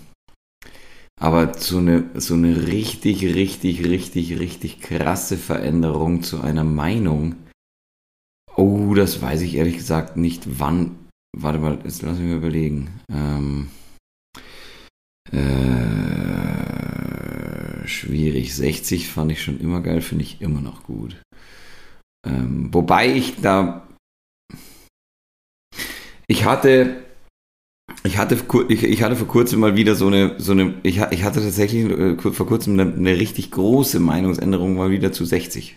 aber 1.20 1.54
so 1.56 1.78
eine, 1.78 2.04
so 2.14 2.34
eine 2.34 2.66
richtig, 2.66 3.22
richtig, 3.22 3.84
richtig, 3.84 4.40
richtig 4.40 4.80
krasse 4.80 5.36
Veränderung 5.36 6.24
zu 6.24 6.40
einer 6.40 6.64
Meinung. 6.64 7.36
Oh, 8.56 8.94
das 8.94 9.22
weiß 9.22 9.40
ich 9.42 9.54
ehrlich 9.54 9.76
gesagt 9.76 10.16
nicht, 10.16 10.58
wann. 10.58 10.96
Warte 11.36 11.58
mal, 11.58 11.78
jetzt 11.84 12.02
lass 12.02 12.18
mich 12.18 12.28
mal 12.28 12.38
überlegen. 12.38 12.88
Ähm, 13.08 13.68
äh, 15.32 15.93
schwierig. 18.04 18.54
60 18.54 19.08
fand 19.08 19.32
ich 19.32 19.42
schon 19.42 19.60
immer 19.60 19.80
geil, 19.80 20.00
finde 20.00 20.24
ich 20.24 20.40
immer 20.40 20.60
noch 20.60 20.82
gut. 20.84 21.16
Ähm, 22.26 22.68
wobei 22.72 23.08
ich 23.14 23.40
da. 23.40 23.86
Ich 26.26 26.44
hatte, 26.44 27.02
ich 28.02 28.16
hatte, 28.16 28.38
ich, 28.68 28.82
ich 28.82 29.02
hatte 29.02 29.16
vor 29.16 29.28
kurzem 29.28 29.60
mal 29.60 29.76
wieder 29.76 29.94
so 29.94 30.06
eine, 30.06 30.34
so 30.38 30.52
eine, 30.52 30.74
ich, 30.82 30.98
ich 31.10 31.22
hatte 31.22 31.42
tatsächlich 31.42 31.84
äh, 31.84 32.16
vor 32.16 32.46
kurzem 32.46 32.78
eine, 32.78 32.92
eine 32.92 33.16
richtig 33.16 33.50
große 33.50 34.00
Meinungsänderung 34.00 34.76
mal 34.76 34.90
wieder 34.90 35.12
zu 35.12 35.24
60. 35.24 35.76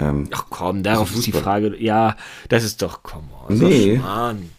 Ähm, 0.00 0.28
Ach 0.32 0.46
komm, 0.50 0.82
darauf 0.82 1.08
Also 1.08 1.20
ist 1.20 1.26
die. 1.26 1.32
Frage. 1.32 1.76
Ja, 1.78 2.16
das 2.48 2.64
ist 2.64 2.82
doch, 2.82 3.02
komm 3.02 3.28
on. 3.46 3.56
so 3.56 3.68
Nee. 3.68 3.98
Mann. 3.98 4.50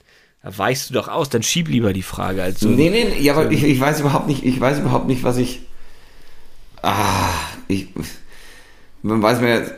Da 0.43 0.57
weichst 0.57 0.89
du 0.89 0.93
doch 0.93 1.07
aus, 1.07 1.29
dann 1.29 1.43
schieb 1.43 1.67
lieber 1.67 1.93
die 1.93 2.01
Frage 2.01 2.41
als 2.41 2.61
so. 2.61 2.69
nee, 2.69 2.89
nee, 2.89 3.21
ja, 3.21 3.35
aber 3.35 3.51
ich, 3.51 3.63
ich 3.63 3.79
weiß 3.79 3.99
überhaupt 3.99 4.27
nicht, 4.27 4.43
ich 4.43 4.59
weiß 4.59 4.79
überhaupt 4.79 5.07
nicht, 5.07 5.23
was 5.23 5.37
ich, 5.37 5.61
ah, 6.81 7.29
ich, 7.67 7.87
man 9.01 9.21
weiß 9.21 9.41
mir, 9.41 9.71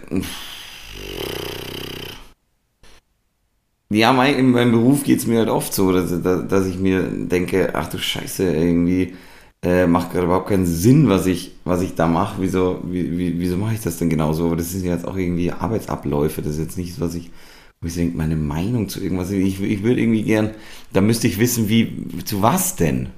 ja, 3.89 4.13
mein, 4.13 4.35
in 4.35 4.51
meinem 4.51 4.71
Beruf 4.71 5.03
geht 5.03 5.19
es 5.19 5.27
mir 5.27 5.39
halt 5.39 5.49
oft 5.49 5.73
so, 5.73 5.91
dass, 5.91 6.09
dass, 6.21 6.47
dass 6.47 6.65
ich 6.65 6.77
mir 6.77 7.03
denke, 7.03 7.71
ach 7.73 7.87
du 7.87 7.99
Scheiße, 7.99 8.43
irgendwie 8.53 9.13
äh, 9.63 9.87
macht 9.87 10.11
gerade 10.11 10.25
überhaupt 10.25 10.49
keinen 10.49 10.65
Sinn, 10.65 11.09
was 11.09 11.25
ich, 11.25 11.51
was 11.63 11.81
ich 11.81 11.95
da 11.95 12.07
mache. 12.07 12.35
Wieso, 12.39 12.81
wie, 12.83 13.17
wie, 13.17 13.39
wieso 13.39 13.57
mache 13.57 13.75
ich 13.75 13.81
das 13.81 13.97
denn 13.97 14.09
genauso? 14.09 14.47
Aber 14.47 14.57
das 14.57 14.71
sind 14.71 14.83
jetzt 14.83 15.07
auch 15.07 15.15
irgendwie 15.15 15.51
Arbeitsabläufe. 15.51 16.41
Das 16.41 16.53
ist 16.53 16.59
jetzt 16.59 16.77
nichts, 16.77 16.99
was 16.99 17.15
ich, 17.15 17.31
wo 17.79 17.87
ich 17.87 17.95
denke, 17.95 18.17
meine 18.17 18.35
Meinung 18.35 18.89
zu 18.89 19.01
irgendwas. 19.01 19.31
Ich, 19.31 19.61
ich 19.61 19.83
würde 19.83 20.01
irgendwie 20.01 20.23
gern, 20.23 20.51
da 20.91 21.01
müsste 21.01 21.27
ich 21.27 21.39
wissen, 21.39 21.69
wie, 21.69 22.07
zu 22.25 22.41
was 22.41 22.75
denn? 22.75 23.09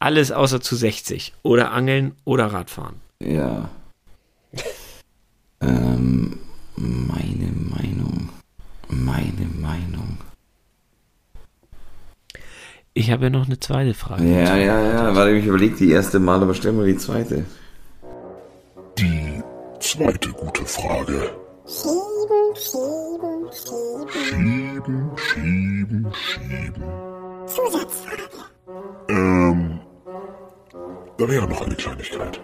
Alles 0.00 0.32
außer 0.32 0.60
zu 0.60 0.74
60. 0.74 1.34
Oder 1.42 1.70
Angeln 1.70 2.12
oder 2.24 2.46
Radfahren. 2.46 3.03
Ja. 3.24 3.70
ähm, 5.60 6.38
meine 6.76 7.50
Meinung. 7.52 8.28
Meine 8.88 9.46
Meinung. 9.60 10.18
Ich 12.92 13.10
habe 13.10 13.24
ja 13.24 13.30
noch 13.30 13.46
eine 13.46 13.58
zweite 13.58 13.94
Frage. 13.94 14.24
Ja, 14.24 14.56
ja, 14.56 14.80
ja. 14.80 15.16
Warte, 15.16 15.32
ich 15.32 15.46
überlege 15.46 15.74
die 15.76 15.90
erste 15.90 16.20
Mal, 16.20 16.42
aber 16.42 16.54
stell 16.54 16.72
mal 16.72 16.86
die 16.86 16.96
zweite. 16.96 17.44
Die 18.98 19.42
zweite 19.80 20.28
gute 20.30 20.64
Frage. 20.64 21.30
Schieben, 21.66 22.54
schieben, 22.54 23.50
schieben. 23.50 24.14
Schieben, 24.22 25.10
schieben, 25.16 26.12
schieben. 26.12 26.84
Zusatzfrage. 27.46 28.22
Ähm, 29.08 29.80
da 31.18 31.28
wäre 31.28 31.48
noch 31.48 31.62
eine 31.62 31.74
Kleinigkeit. 31.74 32.40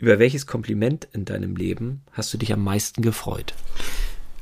Über 0.00 0.18
welches 0.18 0.46
Kompliment 0.46 1.06
in 1.12 1.26
deinem 1.26 1.56
Leben 1.56 2.00
hast 2.12 2.32
du 2.32 2.38
dich 2.38 2.54
am 2.54 2.64
meisten 2.64 3.02
gefreut? 3.02 3.52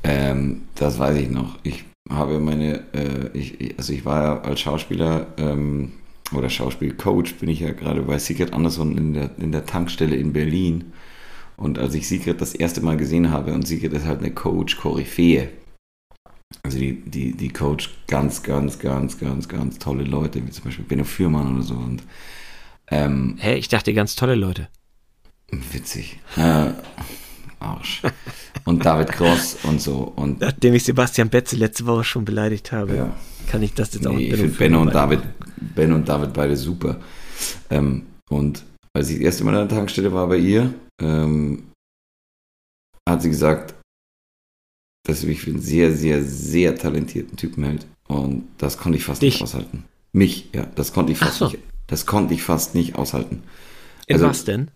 Ähm, 0.03 0.61
das 0.75 0.97
weiß 0.97 1.17
ich 1.17 1.29
noch. 1.29 1.59
Ich 1.63 1.83
habe 2.09 2.39
meine, 2.39 2.85
äh, 2.93 3.37
ich, 3.37 3.77
also 3.77 3.91
ich 3.91 4.05
war 4.05 4.23
ja 4.23 4.41
als 4.41 4.61
Schauspieler 4.61 5.27
ähm, 5.37 5.91
oder 6.33 6.49
Schauspielcoach 6.49 7.35
bin 7.41 7.49
ich 7.49 7.59
ja 7.59 7.73
gerade 7.73 8.03
bei 8.03 8.17
Secret 8.19 8.53
Anderson 8.53 8.97
in 8.97 9.13
der, 9.13 9.31
in 9.37 9.51
der 9.51 9.65
Tankstelle 9.65 10.15
in 10.15 10.31
Berlin. 10.31 10.93
Und 11.57 11.77
als 11.77 11.93
ich 11.93 12.07
Secret 12.07 12.39
das 12.39 12.55
erste 12.55 12.79
Mal 12.79 12.95
gesehen 12.95 13.29
habe, 13.29 13.53
und 13.53 13.67
Secret 13.67 13.91
ist 13.91 14.05
halt 14.05 14.19
eine 14.19 14.31
Coach-Koryphäe. 14.31 15.49
Also 16.63 16.79
die, 16.79 17.01
die, 17.01 17.33
die 17.33 17.49
Coach 17.49 17.89
ganz, 18.07 18.43
ganz, 18.43 18.79
ganz, 18.79 19.17
ganz, 19.17 19.49
ganz 19.49 19.77
tolle 19.77 20.05
Leute, 20.05 20.41
wie 20.47 20.51
zum 20.51 20.63
Beispiel 20.63 20.85
Benno 20.85 21.03
Fürmann 21.03 21.53
oder 21.53 21.63
so. 21.63 21.73
Und 21.73 22.03
ähm, 22.89 23.35
Hä, 23.39 23.55
ich 23.55 23.67
dachte 23.67 23.93
ganz 23.93 24.15
tolle 24.15 24.35
Leute. 24.35 24.69
Witzig. 25.51 26.19
Äh, 26.37 26.71
Arsch. 27.59 28.01
Und 28.65 28.85
David 28.85 29.09
Cross 29.11 29.57
und 29.63 29.81
so. 29.81 30.13
Und 30.15 30.39
Nachdem 30.41 30.73
ich 30.73 30.83
Sebastian 30.83 31.29
Betze 31.29 31.55
letzte 31.57 31.85
Woche 31.85 32.03
schon 32.03 32.23
beleidigt 32.25 32.71
habe, 32.71 32.95
Ja. 32.95 33.17
kann 33.47 33.61
ich 33.63 33.73
das 33.73 33.93
jetzt 33.93 34.07
auch 34.07 34.13
Nee, 34.13 34.29
ich 34.29 34.35
finde 34.35 34.55
Benno 34.57 34.81
und 34.81 34.93
David, 34.93 35.21
Ben 35.75 35.91
und 35.93 36.07
David 36.07 36.33
beide 36.33 36.55
super. 36.55 36.99
Ähm, 37.69 38.05
und 38.29 38.63
als 38.93 39.09
ich 39.09 39.15
das 39.17 39.23
erste 39.25 39.43
Mal 39.43 39.55
an 39.57 39.67
der 39.67 39.77
Tankstelle 39.77 40.13
war 40.13 40.27
bei 40.27 40.37
ihr, 40.37 40.73
ähm, 41.01 41.71
hat 43.07 43.21
sie 43.21 43.29
gesagt, 43.29 43.75
dass 45.05 45.21
sie 45.21 45.27
mich 45.27 45.41
für 45.41 45.49
einen 45.51 45.61
sehr, 45.61 45.91
sehr, 45.93 46.23
sehr 46.23 46.75
talentierten 46.75 47.35
Typen 47.37 47.63
hält. 47.63 47.87
Und 48.07 48.47
das 48.57 48.77
konnte 48.77 48.97
ich 48.97 49.03
fast 49.03 49.21
Dich? 49.21 49.35
nicht 49.35 49.43
aushalten. 49.43 49.85
Mich, 50.13 50.49
ja, 50.53 50.65
das 50.75 50.93
konnte 50.93 51.11
ich 51.11 51.17
fast 51.17 51.37
so. 51.37 51.47
nicht. 51.49 51.59
Das 51.87 52.05
konnte 52.05 52.33
ich 52.33 52.43
fast 52.43 52.75
nicht 52.75 52.95
aushalten. 52.95 53.43
In 54.07 54.15
also- 54.15 54.27
was 54.27 54.45
denn? 54.45 54.69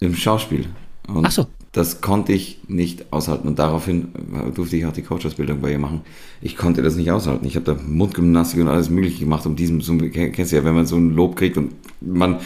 Im 0.00 0.14
Schauspiel. 0.14 0.66
Und 1.06 1.26
Ach 1.26 1.30
so. 1.30 1.46
das 1.72 2.00
konnte 2.00 2.32
ich 2.32 2.60
nicht 2.68 3.12
aushalten. 3.12 3.48
Und 3.48 3.58
daraufhin 3.58 4.08
durfte 4.54 4.76
ich 4.76 4.86
auch 4.86 4.92
die 4.92 5.02
Coach-Ausbildung 5.02 5.60
bei 5.60 5.72
ihr 5.72 5.78
machen. 5.78 6.00
Ich 6.40 6.56
konnte 6.56 6.82
das 6.82 6.96
nicht 6.96 7.10
aushalten. 7.10 7.46
Ich 7.46 7.56
habe 7.56 7.66
da 7.66 7.76
Mundgymnastik 7.86 8.60
und 8.60 8.68
alles 8.68 8.90
Mögliche 8.90 9.20
gemacht, 9.20 9.46
um 9.46 9.56
diesem, 9.56 9.80
so, 9.80 9.96
kennst 9.96 10.52
du 10.52 10.56
ja, 10.56 10.64
wenn 10.64 10.74
man 10.74 10.86
so 10.86 10.96
ein 10.96 11.10
Lob 11.14 11.36
kriegt 11.36 11.56
und 11.56 11.72
man 12.00 12.40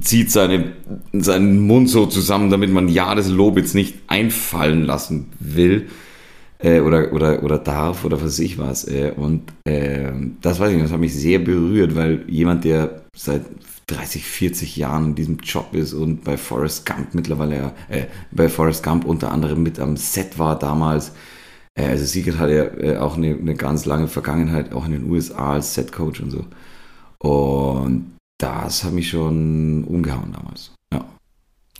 zieht 0.00 0.30
seine, 0.30 0.72
seinen 1.12 1.60
Mund 1.60 1.88
so 1.88 2.06
zusammen, 2.06 2.50
damit 2.50 2.70
man 2.70 2.88
ja 2.88 3.14
das 3.14 3.28
Lob 3.28 3.56
jetzt 3.56 3.74
nicht 3.74 3.96
einfallen 4.06 4.84
lassen 4.84 5.26
will 5.40 5.88
äh, 6.58 6.80
oder, 6.80 7.12
oder, 7.12 7.42
oder 7.42 7.58
darf 7.58 8.04
oder 8.04 8.18
was 8.18 8.24
weiß 8.24 8.38
ich 8.40 8.58
was. 8.58 8.86
Äh, 8.86 9.12
und 9.16 9.44
äh, 9.64 10.12
das 10.40 10.60
weiß 10.60 10.70
ich 10.70 10.74
nicht, 10.76 10.84
das 10.84 10.92
hat 10.92 11.00
mich 11.00 11.14
sehr 11.14 11.38
berührt, 11.38 11.96
weil 11.96 12.24
jemand, 12.28 12.64
der 12.64 13.02
seit 13.16 13.42
30, 13.88 14.24
40 14.24 14.76
Jahren 14.76 15.06
in 15.06 15.14
diesem 15.14 15.38
Job 15.38 15.74
ist 15.74 15.92
und 15.94 16.24
bei 16.24 16.36
Forrest 16.36 16.86
Gump 16.86 17.14
mittlerweile, 17.14 17.72
äh, 17.88 18.04
bei 18.30 18.48
Forrest 18.48 18.82
Gump 18.82 19.04
unter 19.04 19.32
anderem 19.32 19.62
mit 19.62 19.80
am 19.80 19.96
Set 19.96 20.38
war 20.38 20.58
damals. 20.58 21.12
Äh, 21.74 21.86
also 21.88 22.04
Sigurd 22.04 22.38
hat 22.38 22.50
ja 22.50 22.64
äh, 22.64 22.96
auch 22.98 23.16
eine, 23.16 23.34
eine 23.34 23.54
ganz 23.54 23.86
lange 23.86 24.08
Vergangenheit, 24.08 24.72
auch 24.72 24.84
in 24.84 24.92
den 24.92 25.10
USA 25.10 25.54
als 25.54 25.74
Set-Coach 25.74 26.20
und 26.20 26.30
so. 26.30 26.46
Und 27.18 28.12
das 28.38 28.84
hat 28.84 28.92
mich 28.92 29.08
schon 29.10 29.84
umgehauen 29.84 30.32
damals. 30.32 30.72
Ja. 30.92 31.04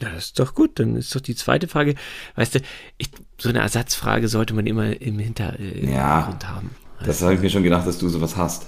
Ja, 0.00 0.10
das 0.10 0.26
ist 0.26 0.38
doch 0.38 0.54
gut. 0.54 0.78
Dann 0.78 0.96
ist 0.96 1.14
doch 1.14 1.20
die 1.20 1.34
zweite 1.34 1.68
Frage. 1.68 1.94
Weißt 2.36 2.54
du, 2.54 2.60
ich, 2.96 3.10
so 3.38 3.48
eine 3.48 3.60
Ersatzfrage 3.60 4.28
sollte 4.28 4.54
man 4.54 4.66
immer 4.66 5.00
im 5.00 5.18
Hintergrund 5.18 5.60
Ja. 5.82 6.26
Hintergrund 6.26 6.48
haben. 6.48 6.70
Das 7.04 7.22
habe 7.22 7.34
ich 7.34 7.40
mir 7.40 7.50
schon 7.50 7.62
gedacht, 7.62 7.86
dass 7.86 7.98
du 7.98 8.08
sowas 8.08 8.36
hast. 8.36 8.66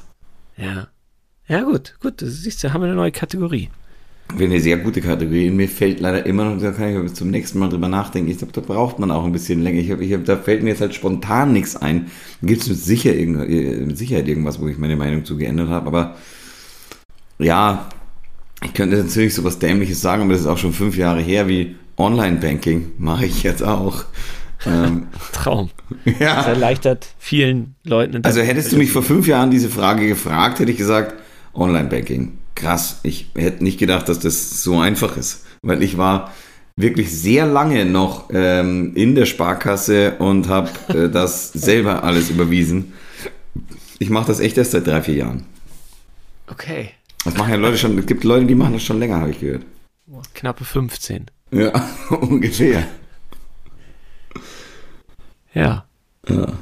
Ja. 0.57 0.89
Ja, 1.51 1.63
gut, 1.63 1.95
gut. 2.01 2.23
Das 2.23 2.43
siehst 2.43 2.63
du, 2.63 2.73
haben 2.73 2.83
wir 2.83 2.87
eine 2.87 2.95
neue 2.95 3.11
Kategorie. 3.11 3.71
Wäre 4.37 4.49
eine 4.49 4.61
sehr 4.61 4.77
gute 4.77 5.01
Kategorie. 5.01 5.51
Mir 5.51 5.69
fällt 5.69 5.99
leider 5.99 6.25
immer 6.25 6.45
noch, 6.45 6.63
da 6.63 6.71
kann 6.71 6.95
ich 6.95 7.03
bis 7.03 7.15
zum 7.15 7.31
nächsten 7.31 7.59
Mal 7.59 7.69
drüber 7.69 7.89
nachdenken. 7.89 8.31
Ich 8.31 8.39
glaube, 8.39 8.53
da 8.53 8.61
braucht 8.61 9.01
man 9.01 9.11
auch 9.11 9.25
ein 9.25 9.33
bisschen 9.33 9.61
länger. 9.61 9.81
Ich 9.81 9.91
hab, 9.91 10.01
ich 10.01 10.13
hab, 10.13 10.25
da 10.25 10.37
fällt 10.37 10.63
mir 10.63 10.71
jetzt 10.71 10.81
halt 10.81 10.95
spontan 10.95 11.53
nichts 11.53 11.75
ein. 11.75 12.07
Gibt 12.41 12.63
es 12.63 12.69
mit, 12.69 12.79
sicher 12.79 13.13
äh, 13.13 13.27
mit 13.27 13.99
Sicherheit 13.99 14.29
irgendwas, 14.29 14.61
wo 14.61 14.69
ich 14.69 14.79
meine 14.79 14.95
Meinung 14.95 15.25
zu 15.25 15.37
geändert 15.37 15.71
habe. 15.71 15.89
Aber 15.89 16.17
ja, 17.41 17.89
ich 18.63 18.73
könnte 18.73 18.99
natürlich 18.99 19.35
sowas 19.35 19.59
Dämliches 19.59 20.01
sagen, 20.01 20.23
aber 20.23 20.33
das 20.35 20.43
ist 20.43 20.47
auch 20.47 20.59
schon 20.59 20.73
fünf 20.73 20.97
Jahre 20.97 21.21
her, 21.21 21.49
wie 21.49 21.75
Online-Banking 21.97 22.93
mache 22.99 23.27
ich 23.27 23.43
jetzt 23.43 23.65
auch. 23.65 24.05
ähm, 24.67 25.09
Traum. 25.33 25.71
Das 26.05 26.21
ja. 26.21 26.43
erleichtert 26.43 27.09
vielen 27.19 27.75
Leuten. 27.83 28.25
Also 28.25 28.41
hättest 28.41 28.71
du 28.71 28.77
mich 28.77 28.93
vor 28.93 29.03
fünf 29.03 29.27
Jahren 29.27 29.51
diese 29.51 29.69
Frage 29.69 30.07
gefragt, 30.07 30.61
hätte 30.61 30.71
ich 30.71 30.79
gesagt, 30.79 31.15
Online-Banking. 31.55 32.39
Krass. 32.55 33.01
Ich 33.03 33.31
hätte 33.35 33.65
nicht 33.65 33.79
gedacht, 33.79 34.09
dass 34.09 34.19
das 34.21 34.63
so 34.63 34.79
einfach 34.79 35.17
ist. 35.17 35.45
Weil 35.63 35.83
ich 35.83 35.97
war 35.99 36.33
wirklich 36.77 37.11
sehr 37.13 37.47
lange 37.47 37.85
noch 37.85 38.31
ähm, 38.33 38.93
in 38.95 39.15
der 39.15 39.27
Sparkasse 39.27 40.17
und 40.19 40.49
habe 40.49 40.71
äh, 40.89 41.09
das 41.13 41.53
selber 41.53 42.05
alles 42.05 42.31
überwiesen. 42.31 42.93
Ich 43.99 44.09
mache 44.11 44.29
das 44.29 44.41
echt 44.41 44.57
erst 44.57 44.71
seit 44.73 44.87
drei, 44.87 45.03
vier 45.03 45.15
Jahren. 45.17 45.45
Okay. 46.47 46.91
Das 47.25 47.37
machen 47.37 47.51
ja 47.51 47.57
Leute 47.57 47.77
schon, 47.77 47.99
es 47.99 48.07
gibt 48.07 48.25
Leute, 48.25 48.47
die 48.47 48.55
machen 48.55 48.73
das 48.73 48.83
schon 48.83 48.99
länger, 48.99 49.21
habe 49.21 49.31
ich 49.31 49.41
gehört. 49.41 49.63
Knappe 50.35 50.65
15. 50.65 51.27
Ja, 51.53 51.73
ungefähr. 52.11 52.87
Ja, 55.53 55.85
Ja. 56.29 56.53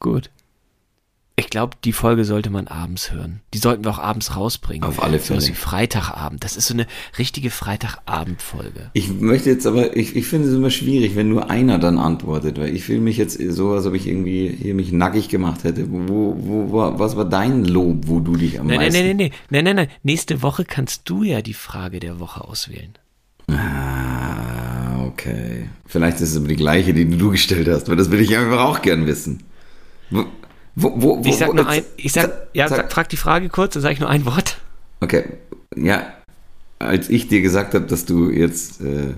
gut. 0.00 0.30
Ich 1.40 1.48
glaube, 1.48 1.74
die 1.84 1.94
Folge 1.94 2.26
sollte 2.26 2.50
man 2.50 2.68
abends 2.68 3.12
hören. 3.12 3.40
Die 3.54 3.58
sollten 3.58 3.82
wir 3.82 3.90
auch 3.92 3.98
abends 3.98 4.36
rausbringen. 4.36 4.86
Auf 4.86 5.02
alle 5.02 5.18
So 5.18 5.32
Fälle. 5.34 5.48
wie 5.48 5.54
Freitagabend. 5.54 6.44
Das 6.44 6.54
ist 6.54 6.66
so 6.66 6.74
eine 6.74 6.86
richtige 7.18 7.48
Freitagabend-Folge. 7.48 8.90
Ich 8.92 9.08
möchte 9.08 9.48
jetzt 9.48 9.66
aber, 9.66 9.96
ich, 9.96 10.14
ich 10.16 10.26
finde 10.26 10.48
es 10.48 10.54
immer 10.54 10.68
schwierig, 10.68 11.16
wenn 11.16 11.30
nur 11.30 11.48
einer 11.50 11.78
dann 11.78 11.96
antwortet, 11.98 12.58
weil 12.58 12.76
ich 12.76 12.84
fühle 12.84 13.00
mich 13.00 13.16
jetzt 13.16 13.40
so, 13.52 13.72
als 13.72 13.86
ob 13.86 13.94
ich 13.94 14.06
irgendwie 14.06 14.54
hier 14.60 14.74
mich 14.74 14.92
nackig 14.92 15.30
gemacht 15.30 15.64
hätte. 15.64 15.86
Wo, 15.90 16.36
wo, 16.38 16.70
wo, 16.72 16.98
was 16.98 17.16
war 17.16 17.24
dein 17.24 17.64
Lob, 17.64 18.06
wo 18.06 18.20
du 18.20 18.36
dich 18.36 18.60
am 18.60 18.66
Nein, 18.66 18.76
nein, 18.78 18.92
meisten... 18.92 19.06
nein, 19.06 19.16
nein, 19.16 19.30
nein, 19.48 19.64
nein, 19.64 19.76
nein. 19.76 19.88
Nächste 20.02 20.42
Woche 20.42 20.66
kannst 20.66 21.08
du 21.08 21.22
ja 21.22 21.40
die 21.40 21.54
Frage 21.54 22.00
der 22.00 22.20
Woche 22.20 22.44
auswählen. 22.44 22.92
Ah, 23.50 25.04
okay. 25.06 25.70
Vielleicht 25.86 26.20
ist 26.20 26.32
es 26.32 26.36
aber 26.36 26.48
die 26.48 26.56
gleiche, 26.56 26.92
die 26.92 27.08
du 27.08 27.30
gestellt 27.30 27.66
hast, 27.68 27.88
weil 27.88 27.96
das 27.96 28.10
will 28.10 28.20
ich 28.20 28.36
einfach 28.36 28.60
auch 28.60 28.82
gern 28.82 29.06
wissen. 29.06 29.42
Wo, 30.74 30.92
wo, 30.96 31.24
wo, 31.24 31.28
Ich 31.28 31.36
sag 31.36 31.52
nur 31.52 31.66
ein, 31.66 31.82
ich 31.96 32.12
sag, 32.12 32.48
ja, 32.52 32.68
sag- 32.68 32.92
frag 32.92 33.08
die 33.08 33.16
Frage 33.16 33.48
kurz, 33.48 33.74
dann 33.74 33.82
sag 33.82 33.92
ich 33.92 34.00
nur 34.00 34.08
ein 34.08 34.24
Wort. 34.24 34.58
Okay, 35.00 35.24
ja, 35.76 36.12
als 36.78 37.08
ich 37.08 37.28
dir 37.28 37.40
gesagt 37.42 37.74
habe, 37.74 37.86
dass 37.86 38.04
du 38.06 38.30
jetzt, 38.30 38.80
äh, 38.80 39.14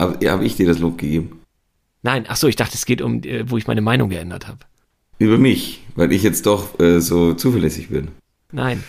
habe 0.00 0.30
hab 0.30 0.42
ich 0.42 0.56
dir 0.56 0.66
das 0.66 0.78
Lob 0.78 0.98
gegeben? 0.98 1.40
Nein, 2.02 2.24
ach 2.28 2.36
so, 2.36 2.48
ich 2.48 2.56
dachte, 2.56 2.74
es 2.74 2.84
geht 2.86 3.00
um, 3.02 3.22
äh, 3.22 3.48
wo 3.50 3.56
ich 3.58 3.66
meine 3.66 3.80
Meinung 3.80 4.08
geändert 4.10 4.46
habe. 4.48 4.58
Über 5.18 5.38
mich, 5.38 5.82
weil 5.94 6.12
ich 6.12 6.22
jetzt 6.22 6.46
doch 6.46 6.78
äh, 6.80 7.00
so 7.00 7.34
zuverlässig 7.34 7.88
bin. 7.88 8.08
Nein, 8.52 8.82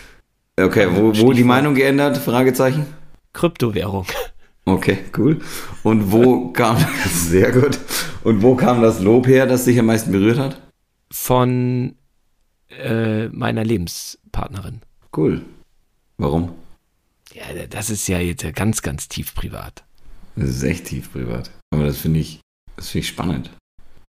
Okay, 0.58 0.88
wo, 0.90 1.14
wo 1.18 1.32
die. 1.34 1.44
Meinung 1.44 1.74
geändert? 1.74 2.16
Fragezeichen. 2.16 2.86
Kryptowährung. 3.34 4.06
Okay, 4.64 4.98
cool. 5.18 5.40
Und 5.82 6.10
wo 6.10 6.48
kam 6.52 6.78
sehr 7.12 7.52
gut. 7.52 7.78
Und 8.24 8.42
wo 8.42 8.54
kam 8.56 8.80
das 8.80 9.00
Lob 9.00 9.26
her, 9.26 9.46
das 9.46 9.66
dich 9.66 9.78
am 9.78 9.86
meisten 9.86 10.10
berührt 10.12 10.38
hat? 10.38 10.60
Von 11.10 11.96
äh, 12.70 13.28
meiner 13.28 13.64
Lebenspartnerin. 13.64 14.80
Cool. 15.16 15.42
Warum? 16.18 16.54
Ja, 17.32 17.66
das 17.68 17.90
ist 17.90 18.08
ja 18.08 18.18
jetzt 18.18 18.44
ganz, 18.54 18.82
ganz 18.82 19.08
tief 19.08 19.34
privat. 19.34 19.84
Das 20.36 20.48
ist 20.48 20.62
echt 20.62 20.86
tief 20.86 21.12
privat. 21.12 21.50
Aber 21.70 21.84
das 21.84 21.98
finde 21.98 22.20
ich, 22.20 22.40
das 22.76 22.90
finde 22.90 23.02
ich 23.02 23.08
spannend. 23.08 23.50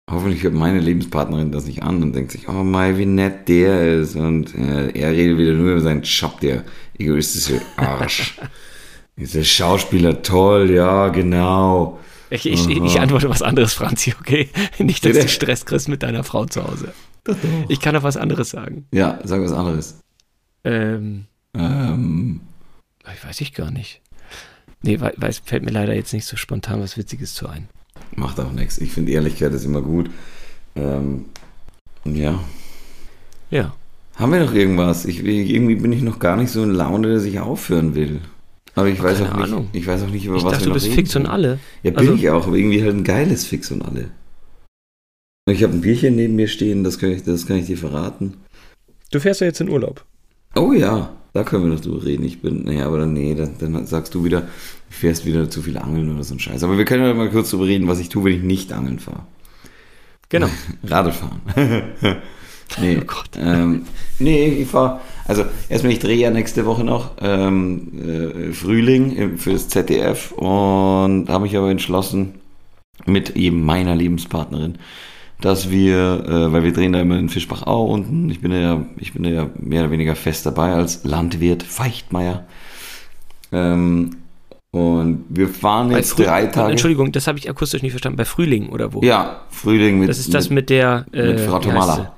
Hoffentlich 0.09 0.45
hört 0.45 0.55
meine 0.55 0.79
Lebenspartnerin 0.79 1.50
das 1.50 1.67
nicht 1.67 1.83
an 1.83 2.00
und 2.00 2.15
denkt 2.15 2.31
sich, 2.31 2.49
oh 2.49 2.62
Mai, 2.62 2.97
wie 2.97 3.07
nett 3.07 3.49
der 3.49 4.00
ist. 4.00 4.15
Und 4.15 4.55
äh, 4.55 4.91
er 4.91 5.11
redet 5.11 5.38
wieder 5.38 5.55
nur 5.55 5.73
über 5.73 5.81
seinen 5.81 6.03
Job, 6.03 6.38
der 6.41 6.65
egoistische 6.99 7.61
Arsch. 7.76 8.38
Dieser 9.17 9.43
Schauspieler, 9.43 10.23
toll, 10.23 10.71
ja, 10.71 11.09
genau. 11.09 11.99
Ich, 12.30 12.47
ich, 12.47 12.68
ich 12.68 13.00
antworte 13.00 13.28
was 13.28 13.42
anderes, 13.42 13.73
Franzi, 13.75 14.14
okay? 14.18 14.49
Nicht, 14.78 15.04
dass 15.04 15.12
du 15.16 15.28
Stress 15.28 15.64
kriegst 15.64 15.88
mit 15.88 16.02
deiner 16.02 16.25
Frau 16.25 16.45
zu 16.47 16.64
Hause. 16.64 16.92
Ich 17.68 17.80
kann 17.80 17.95
noch 17.95 18.02
was 18.02 18.16
anderes 18.16 18.50
sagen. 18.50 18.87
Ja, 18.92 19.18
sag 19.25 19.40
was 19.42 19.52
anderes. 19.52 19.99
Ähm, 20.64 21.26
Ähm, 21.54 22.40
ich 23.14 23.25
weiß 23.25 23.40
ich 23.40 23.52
gar 23.54 23.71
nicht. 23.71 24.00
Nee, 24.83 25.00
wei- 25.00 25.14
weiß, 25.16 25.42
fällt 25.45 25.64
mir 25.64 25.71
leider 25.71 25.95
jetzt 25.95 26.12
nicht 26.12 26.26
so 26.26 26.37
spontan 26.37 26.80
was 26.80 26.97
Witziges 26.99 27.35
zu 27.35 27.49
ein. 27.49 27.68
macht 28.14 28.38
auch 28.40 28.52
nichts. 28.52 28.78
Ich 28.78 28.92
finde 28.92 29.12
Ehrlichkeit 29.12 29.52
ist 29.52 29.64
immer 29.64 29.83
gut. 29.83 30.11
Ähm, 30.75 31.26
ja. 32.04 32.38
Ja. 33.50 33.75
Haben 34.16 34.33
wir 34.33 34.45
noch 34.45 34.54
irgendwas? 34.54 35.04
Ich, 35.04 35.25
irgendwie 35.25 35.75
bin 35.76 35.92
ich 35.92 36.02
noch 36.02 36.18
gar 36.18 36.37
nicht 36.37 36.50
so 36.50 36.62
in 36.62 36.71
Laune, 36.71 37.12
dass 37.14 37.25
ich 37.25 37.38
aufhören 37.40 37.95
will. 37.95 38.21
Aber 38.76 38.88
ich 38.88 39.02
weiß 39.02 39.18
keine 39.18 39.33
auch 39.33 39.37
nicht, 39.38 39.45
Ahnung. 39.52 39.68
ich 39.73 39.87
weiß 39.87 40.02
auch 40.04 40.09
nicht, 40.11 40.25
über 40.26 40.37
Ich 40.37 40.45
was 40.45 40.52
dachte, 40.52 40.64
wir 40.66 40.68
du 40.68 40.75
bist 40.75 40.87
reden 40.87 40.95
fix 40.97 41.16
und 41.16 41.26
alle. 41.26 41.59
Ja, 41.83 41.90
bin 41.90 41.99
Also- 41.99 42.14
ich 42.14 42.30
auch, 42.30 42.47
aber 42.47 42.56
irgendwie 42.56 42.83
halt 42.83 42.95
ein 42.95 43.04
geiles 43.04 43.45
Fix 43.45 43.71
und 43.73 43.83
alle. 43.83 44.11
Ich 45.50 45.62
habe 45.62 45.73
ein 45.75 45.80
Bierchen 45.80 46.14
neben 46.16 46.37
mir 46.37 46.47
stehen, 46.49 46.85
das 46.85 46.99
kann 46.99 47.11
ich, 47.12 47.23
das 47.25 47.47
kann 47.47 47.56
ich 47.56 47.66
dir 47.66 47.78
verraten. 47.78 48.35
Du 49.12 49.18
fährst 49.21 49.40
ja 49.40 49.47
jetzt 49.47 49.61
in 49.61 49.68
Urlaub. 49.71 50.04
Oh 50.54 50.73
ja, 50.73 51.12
da 51.33 51.45
können 51.45 51.64
wir 51.64 51.75
noch 51.75 51.80
drüber 51.80 52.04
reden. 52.04 52.25
Ich 52.25 52.40
bin, 52.42 52.64
nee, 52.64 52.83
aber 52.83 52.99
dann, 52.99 53.12
nee, 53.12 53.35
dann, 53.35 53.56
dann 53.59 53.87
sagst 53.87 54.14
du 54.14 54.25
wieder, 54.25 54.40
du 54.42 54.47
fährst 54.90 55.25
wieder 55.25 55.49
zu 55.49 55.62
viel 55.62 55.78
angeln 55.78 56.12
oder 56.14 56.25
so 56.25 56.35
ein 56.35 56.40
Scheiß. 56.40 56.62
Aber 56.64 56.76
wir 56.78 56.85
können 56.85 57.04
ja 57.04 57.14
mal 57.14 57.30
kurz 57.30 57.50
drüber 57.50 57.66
reden, 57.66 57.87
was 57.88 58.00
ich 58.00 58.09
tue, 58.09 58.25
wenn 58.25 58.33
ich 58.33 58.42
nicht 58.42 58.73
angeln 58.73 58.99
fahre. 58.99 59.23
Genau. 60.28 60.49
Radfahren. 60.85 61.40
nee, 62.80 62.99
Oh 63.00 63.04
Gott. 63.06 63.30
Ähm, 63.38 63.82
nee, 64.18 64.46
ich 64.49 64.68
fahre, 64.68 65.00
also 65.26 65.44
erstmal, 65.68 65.92
ich 65.92 65.99
drehe 65.99 66.16
ja 66.16 66.30
nächste 66.30 66.66
Woche 66.66 66.85
noch 66.85 67.12
ähm, 67.20 68.49
äh, 68.49 68.52
Frühling 68.52 69.16
äh, 69.16 69.28
fürs 69.38 69.68
ZDF 69.68 70.32
und 70.32 71.28
habe 71.28 71.44
mich 71.44 71.56
aber 71.56 71.70
entschlossen, 71.70 72.35
mit 73.04 73.37
eben 73.37 73.62
meiner 73.64 73.94
Lebenspartnerin, 73.94 74.78
dass 75.40 75.70
wir, 75.70 76.25
äh, 76.26 76.52
weil 76.52 76.64
wir 76.64 76.73
drehen 76.73 76.92
da 76.92 77.00
immer 77.00 77.18
in 77.18 77.28
Fischbachau 77.28 77.84
unten, 77.86 78.30
ich 78.30 78.41
bin 78.41 78.52
ja, 78.52 78.84
ich 78.97 79.12
bin 79.12 79.25
ja 79.25 79.49
mehr 79.58 79.82
oder 79.82 79.91
weniger 79.91 80.17
fest 80.17 80.47
dabei 80.47 80.73
als 80.73 81.04
Landwirt 81.04 81.62
Feichtmeier. 81.62 82.45
Ähm, 83.52 84.17
und 84.73 85.25
wir 85.28 85.49
fahren 85.49 85.91
jetzt 85.91 86.12
Früh- 86.14 86.25
drei 86.25 86.47
Tage. 86.47 86.71
Entschuldigung, 86.73 87.12
das 87.12 87.26
habe 87.26 87.38
ich 87.38 87.49
akustisch 87.49 87.82
nicht 87.82 87.93
verstanden. 87.93 88.17
Bei 88.17 88.25
Frühling 88.25 88.69
oder 88.69 88.93
wo? 88.93 89.00
Ja, 89.02 89.43
Frühling 89.50 90.00
mit. 90.00 90.08
Das 90.08 90.19
ist 90.19 90.34
das 90.34 90.50
mit 90.50 90.69
der. 90.69 91.06
Äh, 91.12 91.28
mit 91.28 91.41
Frau 91.41 91.56
heißt 91.56 91.64
Tomala. 91.64 92.16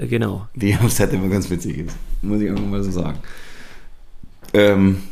Genau. 0.00 0.46
Die 0.54 0.74
am 0.74 0.88
Set 0.90 1.12
immer 1.12 1.28
ganz 1.28 1.48
witzig 1.50 1.78
ist. 1.78 1.96
Muss 2.22 2.40
ich 2.40 2.50
einfach 2.50 2.64
mal 2.64 2.82
so 2.82 2.90
sagen. 2.90 3.18
Ähm, 4.52 5.02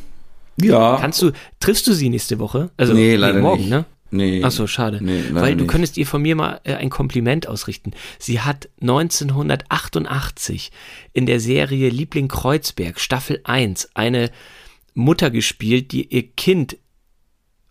ja. 0.60 0.96
Kannst 1.00 1.20
du, 1.22 1.32
triffst 1.60 1.86
du 1.86 1.92
sie 1.92 2.08
nächste 2.08 2.38
Woche? 2.38 2.70
Also 2.76 2.92
Nee, 2.94 3.16
leider 3.16 3.40
morgen, 3.40 3.60
nicht. 3.62 3.70
ne? 3.70 3.84
nee. 4.10 4.42
Achso, 4.44 4.66
schade. 4.66 4.98
Nee, 5.02 5.22
Weil 5.32 5.56
du 5.56 5.62
nicht. 5.64 5.70
könntest 5.70 5.96
ihr 5.96 6.06
von 6.06 6.22
mir 6.22 6.36
mal 6.36 6.60
äh, 6.64 6.74
ein 6.74 6.90
Kompliment 6.90 7.48
ausrichten. 7.48 7.92
Sie 8.18 8.40
hat 8.40 8.68
1988 8.80 10.70
in 11.12 11.26
der 11.26 11.40
Serie 11.40 11.88
Liebling 11.88 12.28
Kreuzberg, 12.28 13.00
Staffel 13.00 13.40
1, 13.44 13.90
eine 13.94 14.30
Mutter 14.94 15.30
gespielt, 15.30 15.92
die 15.92 16.06
ihr 16.14 16.22
Kind 16.28 16.76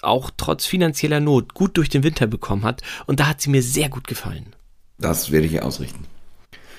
auch 0.02 0.30
trotz 0.36 0.66
finanzieller 0.66 1.22
Not 1.22 1.54
gut 1.54 1.78
durch 1.78 1.88
den 1.88 2.04
Winter 2.04 2.28
bekommen 2.28 2.64
hat. 2.66 2.82
Und 3.06 3.22
da 3.22 3.28
hat 3.28 3.40
sie 3.40 3.50
mir 3.50 3.62
sehr 3.62 3.88
gut 3.88 4.08
gefallen. 4.08 4.48
Das 5.00 5.32
werde 5.32 5.48
ich 5.48 5.54
ihr 5.54 5.66
ausrichten. 5.66 6.06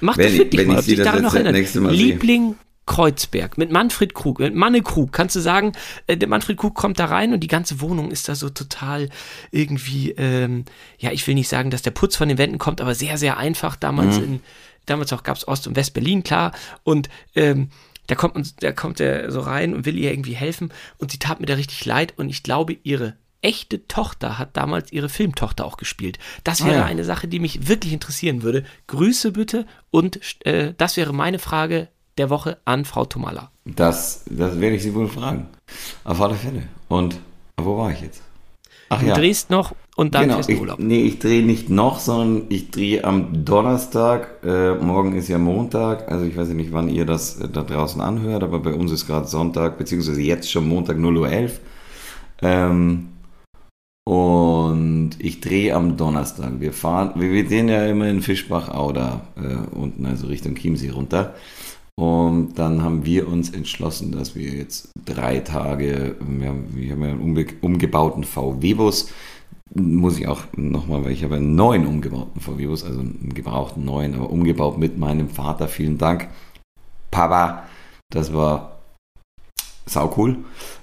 Mach 0.01 0.17
Wenn 0.17 0.25
das 0.27 0.33
ich- 0.35 0.39
wirklich 0.41 0.61
wenn 0.61 0.69
mal, 0.69 0.81
ich 0.87 0.97
das 0.97 1.05
daran 1.05 1.23
noch 1.23 1.35
erinnern. 1.35 1.91
Liebling 1.91 2.57
Kreuzberg 2.87 3.57
mit 3.57 3.73
Manfred 3.73 4.13
Krug, 4.15 4.41
mit 4.41 4.55
Manne 4.55 4.83
Krug. 4.83 5.11
Kannst 5.13 5.35
du 5.37 5.41
sagen, 5.41 5.73
äh, 6.07 6.17
der 6.19 6.29
Manfred 6.29 6.59
Krug 6.59 6.75
kommt 6.75 6.99
da 6.99 7.07
rein 7.07 7.33
und 7.33 7.41
die 7.41 7.49
ganze 7.49 7.81
Wohnung 7.81 8.11
ist 8.11 8.29
da 8.29 8.35
so 8.35 8.51
total 8.51 9.09
irgendwie, 9.51 10.11
ähm, 10.11 10.67
ja, 10.99 11.11
ich 11.11 11.27
will 11.27 11.35
nicht 11.35 11.49
sagen, 11.49 11.71
dass 11.71 11.81
der 11.83 11.93
Putz 11.93 12.15
von 12.17 12.29
den 12.29 12.37
Wänden 12.37 12.59
kommt, 12.59 12.81
aber 12.83 12.95
sehr, 12.95 13.17
sehr 13.17 13.39
einfach. 13.39 13.77
Damals 13.77 14.19
Mhm. 14.19 14.25
in, 14.25 14.41
damals 14.85 15.13
auch 15.15 15.23
gab 15.23 15.37
es 15.39 15.49
Ost- 15.49 15.67
und 15.67 15.77
West-Berlin, 15.77 16.25
klar. 16.25 16.53
Und 16.83 17.09
ähm, 17.35 17.71
da 18.07 18.17
kommt, 18.17 18.63
da 18.63 18.73
kommt 18.73 19.01
er 19.01 19.31
so 19.31 19.41
rein 19.41 19.73
und 19.75 19.87
will 19.87 19.99
ihr 19.99 20.11
irgendwie 20.13 20.35
helfen 20.35 20.71
und 20.99 21.11
sie 21.11 21.19
tat 21.19 21.41
mir 21.41 21.47
da 21.47 21.55
richtig 21.55 21.87
leid 21.87 22.13
und 22.19 22.29
ich 22.29 22.43
glaube, 22.43 22.77
ihre 22.83 23.15
echte 23.45 23.87
Tochter 23.87 24.39
hat 24.39 24.57
damals 24.57 24.91
ihre 24.93 25.09
Filmtochter 25.09 25.65
auch 25.65 25.77
gespielt. 25.77 26.19
Das 26.43 26.63
Ah, 26.63 26.67
wäre 26.67 26.77
ja. 26.79 26.85
eine 26.85 27.05
Sache, 27.05 27.29
die 27.29 27.39
mich 27.39 27.69
wirklich 27.69 27.93
interessieren 27.93 28.43
würde. 28.43 28.65
Grüße 28.89 29.33
bitte 29.33 29.67
und 29.91 30.19
äh, 30.47 30.73
das 30.77 30.97
wäre 30.97 31.13
meine 31.13 31.39
Frage 31.39 31.89
der 32.19 32.31
Woche 32.31 32.59
an 32.65 32.85
Frau 32.85 33.05
Tomala. 33.05 33.51
Das, 33.65 34.25
das 34.31 34.61
werde 34.61 34.77
ich 34.77 34.83
sie 34.83 34.95
wohl 34.95 35.09
fragen. 35.09 35.49
Auf 36.05 36.21
alle 36.21 36.35
Fälle. 36.35 36.63
Und 36.89 37.19
wo 37.57 37.77
war 37.79 37.91
ich 37.93 38.01
jetzt? 38.01 38.23
Ach 38.91 39.01
Du 39.01 39.13
drehst 39.13 39.51
noch 39.51 39.75
und 39.97 40.15
dann 40.15 40.23
genau, 40.25 40.35
fährst 40.35 40.49
du 40.49 40.53
ich, 40.55 40.61
Urlaub. 40.61 40.79
nee, 40.79 41.01
ich 41.03 41.19
drehe 41.19 41.43
nicht 41.45 41.71
noch, 41.71 41.99
sondern 41.99 42.45
ich 42.51 42.71
drehe 42.71 43.03
am 43.05 43.45
Donnerstag. 43.45 44.43
Äh, 44.45 44.75
morgen 44.75 45.17
ist 45.17 45.29
ja 45.29 45.39
Montag, 45.39 46.11
also 46.11 46.25
ich 46.27 46.37
weiß 46.37 46.49
ja 46.49 46.55
nicht, 46.55 46.73
wann 46.73 46.89
ihr 46.89 47.05
das 47.07 47.41
äh, 47.41 47.49
da 47.49 47.63
draußen 47.63 48.01
anhört, 48.01 48.43
aber 48.43 48.61
bei 48.61 48.73
uns 48.75 48.93
ist 48.93 49.07
gerade 49.07 49.27
Sonntag, 49.27 49.79
beziehungsweise 49.79 50.21
jetzt 50.21 50.51
schon 50.51 50.69
Montag 50.69 50.99
0.11 50.99 51.43
Uhr. 51.45 51.51
Ähm, 52.43 53.09
und 54.07 55.13
ich 55.19 55.41
drehe 55.41 55.75
am 55.75 55.97
Donnerstag. 55.97 56.61
Wir 56.61 56.73
fahren, 56.73 57.13
wir, 57.17 57.31
wir 57.31 57.47
drehen 57.47 57.69
ja 57.69 57.87
immer 57.87 58.09
in 58.09 58.21
Fischbachau 58.21 58.93
da 58.93 59.23
äh, 59.37 59.77
unten, 59.77 60.05
also 60.07 60.27
Richtung 60.27 60.55
Chiemsee 60.55 60.91
runter. 60.91 61.35
Und 61.97 62.59
dann 62.59 62.83
haben 62.83 63.07
wir 63.07 63.29
uns 63.29 63.51
entschlossen, 63.51 64.13
dass 64.13 64.35
wir 64.35 64.51
jetzt 64.51 64.91
drei 65.05 65.39
Tage, 65.39 66.17
wir 66.21 66.49
haben, 66.49 66.75
wir 66.75 66.93
haben 66.93 67.03
ja 67.03 67.09
einen 67.09 67.21
umge 67.21 67.47
umgebauten 67.61 68.25
VW-Bus, 68.25 69.11
muss 69.75 70.19
ich 70.19 70.27
auch 70.27 70.43
nochmal, 70.57 71.05
weil 71.05 71.13
ich 71.13 71.25
habe 71.25 71.37
einen 71.37 71.55
neuen 71.55 71.87
umgebauten 71.87 72.41
VW-Bus, 72.41 72.85
also 72.85 73.01
einen 73.01 73.33
gebrauchten 73.33 73.85
neuen, 73.85 74.15
aber 74.15 74.31
umgebaut 74.31 74.77
mit 74.77 74.99
meinem 74.99 75.29
Vater. 75.29 75.69
Vielen 75.69 75.97
Dank, 75.97 76.29
Papa. 77.11 77.65
Das 78.11 78.35
war 78.35 78.81
sau 79.87 80.13
cool. 80.17 80.39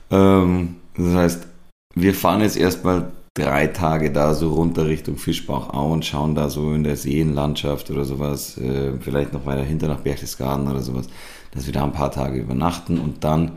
Ähm, 0.10 0.78
das 0.96 1.14
heißt, 1.14 1.48
wir 1.96 2.14
fahren 2.14 2.42
jetzt 2.42 2.58
erstmal 2.58 3.12
drei 3.34 3.68
Tage 3.68 4.12
da 4.12 4.34
so 4.34 4.54
runter 4.54 4.88
Richtung 4.88 5.18
Fischbachau 5.18 5.92
und 5.92 6.06
schauen 6.06 6.36
da 6.36 6.50
so 6.50 6.74
in 6.74 6.84
der 6.84 6.98
Seenlandschaft 6.98 7.90
oder 7.90 8.04
sowas, 8.04 8.58
äh, 8.58 8.94
vielleicht 9.00 9.34
noch 9.34 9.46
weiter 9.46 9.64
hinter 9.64 9.88
nach 9.88 10.02
Berchtesgaden 10.02 10.68
oder 10.68 10.82
sowas, 10.82 11.08
dass 11.52 11.66
wir 11.66 11.74
da 11.74 11.84
ein 11.84 11.94
paar 11.94 12.12
Tage 12.12 12.40
übernachten 12.40 13.00
und 13.00 13.24
dann 13.24 13.54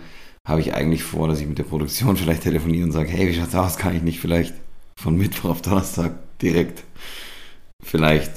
habe 0.46 0.60
ich 0.60 0.74
eigentlich 0.74 1.02
vor, 1.02 1.26
dass 1.28 1.40
ich 1.40 1.48
mit 1.48 1.58
der 1.58 1.64
Produktion 1.64 2.16
vielleicht 2.18 2.42
telefoniere 2.42 2.84
und 2.84 2.92
sage, 2.92 3.08
hey, 3.08 3.28
wie 3.28 3.34
schaut's 3.34 3.54
aus, 3.54 3.76
kann 3.76 3.96
ich 3.96 4.02
nicht 4.02 4.20
vielleicht 4.20 4.54
von 4.96 5.16
Mittwoch 5.16 5.50
auf 5.50 5.62
Donnerstag 5.62 6.12
direkt 6.40 6.84
vielleicht 7.82 8.32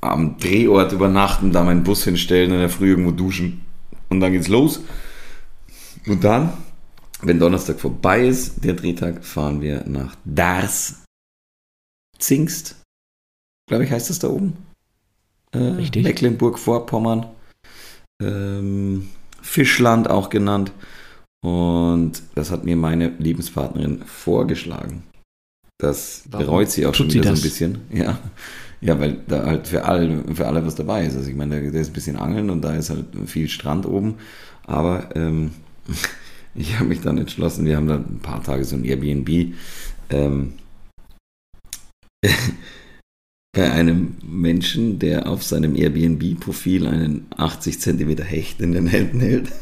am 0.00 0.38
Drehort 0.38 0.92
übernachten, 0.92 1.52
da 1.52 1.62
meinen 1.62 1.84
Bus 1.84 2.04
hinstellen, 2.04 2.52
in 2.52 2.60
der 2.60 2.70
Früh 2.70 2.90
irgendwo 2.90 3.10
duschen 3.10 3.62
und 4.08 4.20
dann 4.20 4.32
geht's 4.32 4.48
los. 4.48 4.80
Und 6.06 6.24
dann, 6.24 6.52
wenn 7.22 7.38
Donnerstag 7.38 7.80
vorbei 7.80 8.26
ist, 8.26 8.64
der 8.64 8.74
Drehtag, 8.74 9.24
fahren 9.24 9.60
wir 9.60 9.84
nach 9.86 10.16
Dars. 10.24 11.04
Zingst, 12.18 12.76
glaube 13.68 13.84
ich, 13.84 13.90
heißt 13.90 14.10
das 14.10 14.18
da 14.18 14.28
oben. 14.28 14.56
Äh, 15.52 15.58
Richtig. 15.58 16.04
Mecklenburg-Vorpommern. 16.04 17.26
Ähm, 18.22 19.08
Fischland 19.40 20.08
auch 20.08 20.28
genannt. 20.28 20.72
Und 21.42 22.22
das 22.34 22.50
hat 22.50 22.64
mir 22.64 22.76
meine 22.76 23.08
Lebenspartnerin 23.18 24.02
vorgeschlagen. 24.04 25.04
Das 25.78 26.24
Warum 26.30 26.46
bereut 26.46 26.70
sie 26.70 26.86
auch 26.86 26.94
schon 26.94 27.10
wieder 27.12 27.34
so 27.34 27.40
ein 27.40 27.42
bisschen. 27.42 27.78
Ja. 27.90 28.18
Ja, 28.82 28.98
weil 28.98 29.18
da 29.28 29.44
halt 29.44 29.68
für 29.68 29.84
alle, 29.84 30.24
für 30.34 30.46
alle 30.46 30.64
was 30.64 30.74
dabei 30.74 31.04
ist. 31.04 31.16
Also 31.16 31.28
ich 31.28 31.36
meine, 31.36 31.62
da 31.62 31.70
da 31.70 31.78
ist 31.78 31.90
ein 31.90 31.92
bisschen 31.92 32.16
Angeln 32.16 32.48
und 32.50 32.62
da 32.62 32.74
ist 32.74 32.90
halt 32.90 33.06
viel 33.26 33.48
Strand 33.48 33.86
oben. 33.86 34.16
Aber 34.66 35.14
ähm, 35.14 35.52
ich 36.54 36.78
habe 36.78 36.88
mich 36.88 37.00
dann 37.00 37.18
entschlossen, 37.18 37.64
wir 37.64 37.76
haben 37.76 37.86
dann 37.86 38.16
ein 38.16 38.20
paar 38.20 38.42
Tage 38.42 38.64
so 38.64 38.76
ein 38.76 38.84
Airbnb 38.84 39.54
ähm, 40.10 40.54
bei 43.52 43.70
einem 43.70 44.16
Menschen, 44.22 44.98
der 44.98 45.28
auf 45.28 45.42
seinem 45.42 45.74
Airbnb-Profil 45.74 46.86
einen 46.86 47.26
80 47.36 47.80
Zentimeter 47.80 48.24
Hecht 48.24 48.60
in 48.60 48.72
den 48.72 48.86
Händen 48.86 49.20
hält. 49.20 49.52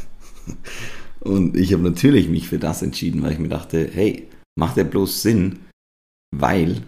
Und 1.20 1.56
ich 1.56 1.72
habe 1.72 1.82
natürlich 1.82 2.28
mich 2.28 2.48
für 2.48 2.58
das 2.58 2.82
entschieden, 2.82 3.22
weil 3.22 3.32
ich 3.32 3.38
mir 3.38 3.48
dachte, 3.48 3.88
hey, 3.92 4.28
macht 4.56 4.76
der 4.76 4.84
bloß 4.84 5.22
Sinn, 5.22 5.60
weil 6.34 6.82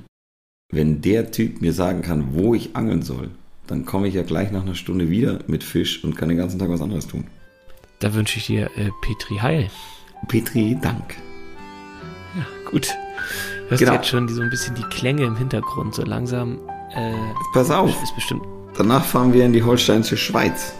wenn 0.72 1.00
der 1.00 1.32
Typ 1.32 1.60
mir 1.60 1.72
sagen 1.72 2.02
kann, 2.02 2.34
wo 2.34 2.54
ich 2.54 2.76
angeln 2.76 3.02
soll, 3.02 3.30
dann 3.66 3.84
komme 3.84 4.08
ich 4.08 4.14
ja 4.14 4.22
gleich 4.22 4.52
nach 4.52 4.62
einer 4.62 4.74
Stunde 4.74 5.10
wieder 5.10 5.40
mit 5.46 5.64
Fisch 5.64 6.04
und 6.04 6.16
kann 6.16 6.28
den 6.28 6.38
ganzen 6.38 6.58
Tag 6.58 6.68
was 6.68 6.80
anderes 6.80 7.06
tun. 7.06 7.24
Da 8.00 8.14
wünsche 8.14 8.38
ich 8.38 8.46
dir 8.46 8.66
äh, 8.76 8.90
Petri 9.02 9.36
Heil. 9.36 9.70
Petri, 10.28 10.76
Dank. 10.80 11.16
Ja, 12.36 12.44
gut. 12.70 12.88
Hörst 13.68 13.80
Genau. 13.80 13.92
du 13.92 13.96
jetzt 13.98 14.08
schon 14.08 14.26
die, 14.26 14.34
so 14.34 14.42
ein 14.42 14.50
bisschen 14.50 14.74
die 14.74 14.82
Klänge 14.84 15.24
im 15.24 15.36
Hintergrund, 15.36 15.94
so 15.94 16.02
langsam. 16.02 16.58
Äh, 16.94 17.12
Pass 17.52 17.70
auf, 17.70 17.90
Ist 18.02 18.14
bestimmt. 18.14 18.42
danach 18.76 19.04
fahren 19.04 19.32
wir 19.32 19.44
in 19.44 19.52
die 19.52 19.62
holsteinische 19.62 20.16
Schweiz. 20.16 20.72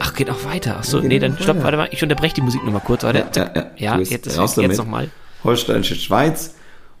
Ach, 0.00 0.14
geht 0.14 0.28
auch 0.30 0.44
weiter. 0.44 0.76
Ach 0.80 0.84
so, 0.84 1.00
Geht 1.00 1.08
nee, 1.10 1.18
dann 1.18 1.36
stopp, 1.36 1.56
weiter. 1.56 1.64
warte 1.64 1.76
mal. 1.76 1.88
Ich 1.92 2.02
unterbreche 2.02 2.34
die 2.34 2.40
Musik 2.42 2.64
nochmal 2.64 2.82
kurz. 2.84 3.04
Warte. 3.04 3.26
Ja, 3.34 3.44
ja, 3.44 3.52
ja. 3.54 3.70
ja 3.76 3.98
jetzt, 3.98 4.10
jetzt 4.26 4.56
damit. 4.58 4.76
nochmal. 4.76 5.10
Holsteinische 5.44 5.94
Schweiz. 5.94 6.54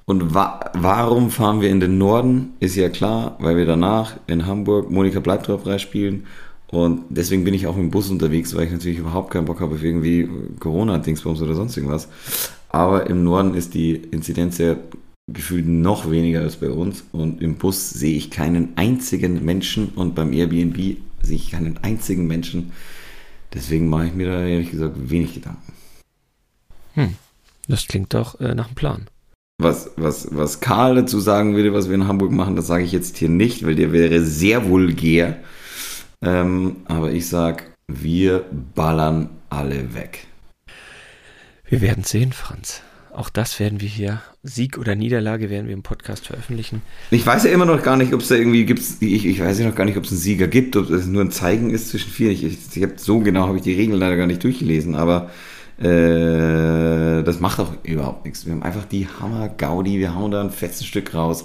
Und 0.06 0.34
wa 0.34 0.60
warum 0.74 1.30
fahren 1.30 1.60
wir 1.62 1.70
in 1.70 1.80
den 1.80 1.96
Norden? 1.98 2.52
Ist 2.60 2.76
ja 2.76 2.90
klar, 2.90 3.36
weil 3.40 3.56
wir 3.56 3.64
danach 3.64 4.14
in 4.26 4.46
Hamburg 4.46 4.90
Monika 4.90 5.20
Bleibtreu 5.20 5.78
spielen. 5.78 6.26
Und 6.74 7.04
deswegen 7.08 7.44
bin 7.44 7.54
ich 7.54 7.66
auch 7.66 7.76
im 7.76 7.90
Bus 7.90 8.10
unterwegs, 8.10 8.54
weil 8.54 8.66
ich 8.66 8.72
natürlich 8.72 8.98
überhaupt 8.98 9.30
keinen 9.30 9.44
Bock 9.44 9.60
habe 9.60 9.76
auf 9.76 9.82
irgendwie 9.82 10.28
Corona-Dingsbums 10.58 11.40
oder 11.40 11.54
sonst 11.54 11.76
irgendwas. 11.76 12.08
Aber 12.68 13.08
im 13.08 13.22
Norden 13.22 13.54
ist 13.54 13.74
die 13.74 13.94
Inzidenz 13.94 14.58
ja 14.58 14.76
gefühlt 15.26 15.66
noch 15.66 16.10
weniger 16.10 16.40
als 16.40 16.56
bei 16.56 16.70
uns. 16.70 17.04
Und 17.12 17.40
im 17.40 17.56
Bus 17.56 17.90
sehe 17.90 18.16
ich 18.16 18.30
keinen 18.30 18.76
einzigen 18.76 19.44
Menschen 19.44 19.90
und 19.94 20.14
beim 20.14 20.32
Airbnb 20.32 20.76
sehe 21.22 21.36
ich 21.36 21.52
keinen 21.52 21.78
einzigen 21.78 22.26
Menschen. 22.26 22.72
Deswegen 23.52 23.88
mache 23.88 24.06
ich 24.06 24.14
mir 24.14 24.26
da 24.26 24.44
ehrlich 24.44 24.72
gesagt 24.72 24.96
wenig 24.96 25.34
Gedanken. 25.34 25.72
Das 27.68 27.86
klingt 27.86 28.12
doch 28.14 28.40
äh, 28.40 28.54
nach 28.54 28.66
einem 28.66 28.74
Plan. 28.74 29.06
Was, 29.58 29.92
was, 29.96 30.28
was 30.32 30.60
Karl 30.60 30.96
dazu 30.96 31.20
sagen 31.20 31.54
würde, 31.54 31.72
was 31.72 31.88
wir 31.88 31.94
in 31.94 32.08
Hamburg 32.08 32.32
machen, 32.32 32.56
das 32.56 32.66
sage 32.66 32.82
ich 32.82 32.90
jetzt 32.90 33.16
hier 33.16 33.28
nicht, 33.28 33.64
weil 33.64 33.76
der 33.76 33.92
wäre 33.92 34.20
sehr 34.20 34.68
vulgär. 34.68 35.38
Ähm, 36.24 36.76
aber 36.86 37.12
ich 37.12 37.28
sag, 37.28 37.72
wir 37.86 38.44
ballern 38.74 39.30
alle 39.50 39.94
weg. 39.94 40.26
Wir 41.66 41.80
werden 41.80 42.04
sehen, 42.04 42.32
Franz. 42.32 42.82
Auch 43.14 43.30
das 43.30 43.60
werden 43.60 43.80
wir 43.80 43.88
hier, 43.88 44.22
Sieg 44.42 44.76
oder 44.76 44.96
Niederlage, 44.96 45.48
werden 45.48 45.68
wir 45.68 45.74
im 45.74 45.84
Podcast 45.84 46.26
veröffentlichen. 46.26 46.82
Ich 47.12 47.24
weiß 47.24 47.44
ja 47.44 47.52
immer 47.52 47.64
noch 47.64 47.80
gar 47.80 47.96
nicht, 47.96 48.12
ob 48.12 48.20
es 48.20 48.28
da 48.28 48.34
irgendwie 48.34 48.64
gibt. 48.64 48.80
Ich, 49.00 49.24
ich 49.24 49.40
weiß 49.40 49.60
ja 49.60 49.68
noch 49.68 49.76
gar 49.76 49.84
nicht, 49.84 49.96
ob 49.96 50.04
es 50.04 50.10
einen 50.10 50.18
Sieger 50.18 50.48
gibt, 50.48 50.76
ob 50.76 50.90
es 50.90 51.06
nur 51.06 51.22
ein 51.22 51.30
Zeigen 51.30 51.70
ist 51.70 51.90
zwischen 51.90 52.10
vier. 52.10 52.30
Ich, 52.30 52.42
ich, 52.42 52.58
ich 52.74 52.82
hab, 52.82 52.98
so 52.98 53.20
genau 53.20 53.46
habe 53.46 53.58
ich 53.58 53.62
die 53.62 53.74
Regeln 53.74 54.00
leider 54.00 54.16
gar 54.16 54.26
nicht 54.26 54.42
durchgelesen, 54.42 54.96
aber 54.96 55.30
äh, 55.78 57.22
das 57.22 57.38
macht 57.38 57.60
auch 57.60 57.72
überhaupt 57.84 58.24
nichts. 58.24 58.46
Wir 58.46 58.52
haben 58.52 58.64
einfach 58.64 58.84
die 58.84 59.06
Hammer-Gaudi, 59.06 60.00
wir 60.00 60.16
hauen 60.16 60.32
da 60.32 60.40
ein 60.40 60.50
fettes 60.50 60.84
Stück 60.84 61.14
raus. 61.14 61.44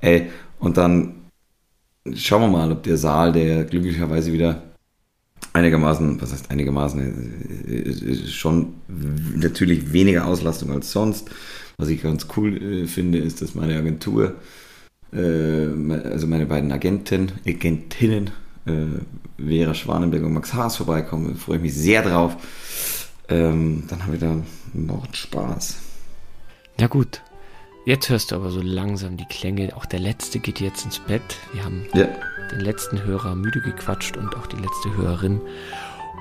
Ey, 0.00 0.30
und 0.60 0.76
dann 0.76 1.27
schauen 2.16 2.42
wir 2.42 2.48
mal, 2.48 2.72
ob 2.72 2.82
der 2.82 2.96
Saal, 2.96 3.32
der 3.32 3.64
glücklicherweise 3.64 4.32
wieder 4.32 4.62
einigermaßen, 5.52 6.20
was 6.20 6.32
heißt 6.32 6.50
einigermaßen, 6.50 7.66
äh, 7.68 7.72
äh, 7.72 8.26
schon 8.26 8.74
w- 8.88 9.38
natürlich 9.38 9.92
weniger 9.92 10.26
Auslastung 10.26 10.70
als 10.72 10.92
sonst. 10.92 11.30
Was 11.76 11.88
ich 11.88 12.02
ganz 12.02 12.26
cool 12.36 12.56
äh, 12.62 12.86
finde, 12.86 13.18
ist, 13.18 13.40
dass 13.40 13.54
meine 13.54 13.76
Agentur, 13.76 14.34
äh, 15.12 15.66
also 16.04 16.26
meine 16.26 16.46
beiden 16.46 16.72
Agenten, 16.72 17.32
Agentinnen, 17.46 18.30
äh, 18.66 19.42
Vera 19.42 19.74
Schwanenberg 19.74 20.24
und 20.24 20.32
Max 20.32 20.52
Haas 20.54 20.76
vorbeikommen. 20.76 21.36
Freue 21.36 21.56
ich 21.56 21.62
mich 21.62 21.74
sehr 21.74 22.02
drauf. 22.02 22.36
Ähm, 23.28 23.84
dann 23.88 24.04
haben 24.04 24.12
wir 24.12 24.18
da 24.20 24.36
noch 24.74 25.06
Spaß. 25.14 25.76
Ja 26.80 26.86
gut, 26.86 27.22
jetzt 27.88 28.10
hörst 28.10 28.30
du 28.30 28.36
aber 28.36 28.50
so 28.50 28.60
langsam 28.60 29.16
die 29.16 29.24
Klänge. 29.24 29.74
Auch 29.74 29.86
der 29.86 29.98
letzte 30.00 30.38
geht 30.38 30.60
jetzt 30.60 30.84
ins 30.84 30.98
Bett. 30.98 31.22
Wir 31.54 31.64
haben 31.64 31.86
Ja, 31.94 32.06
den 32.52 32.60
letzten 32.60 33.02
Hörer 33.02 33.34
müde 33.34 33.60
gequatscht 33.62 34.16
und 34.16 34.36
auch 34.36 34.46
die 34.46 34.56
letzte 34.56 34.94
Hörerin. 34.94 35.40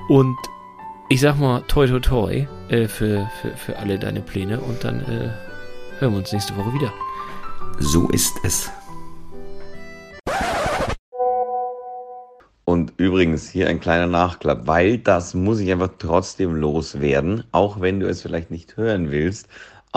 Und 0.08 0.38
ich 1.10 1.20
sag 1.20 1.38
mal 1.38 1.62
toi 1.68 1.86
toi 1.88 2.00
toi 2.00 2.48
äh, 2.70 2.88
für, 2.88 3.30
für, 3.42 3.56
für 3.58 3.78
alle 3.78 4.00
deine 4.00 4.22
Pläne 4.22 4.62
und 4.62 4.84
dann 4.84 5.02
äh, 5.02 5.30
hören 6.00 6.14
wir 6.14 6.20
uns 6.20 6.32
nächste 6.32 6.56
Woche 6.56 6.74
wieder. 6.74 6.94
so 7.80 8.08
ist 8.10 8.36
es. 8.44 8.72
Und 12.64 12.94
übrigens 12.98 13.50
hier 13.50 13.68
ein 13.70 13.80
kleiner 13.80 14.08
Nachklapp, 14.08 14.68
weil 14.68 14.98
das 14.98 15.34
muss 15.34 15.60
ich 15.60 15.72
einfach 15.72 15.92
trotzdem 16.00 16.56
loswerden, 16.56 17.44
auch 17.52 17.80
wenn 17.82 18.00
du 18.00 18.08
es 18.08 18.22
vielleicht 18.22 18.52
nicht 18.52 18.76
hören 18.78 19.10
willst. 19.12 19.48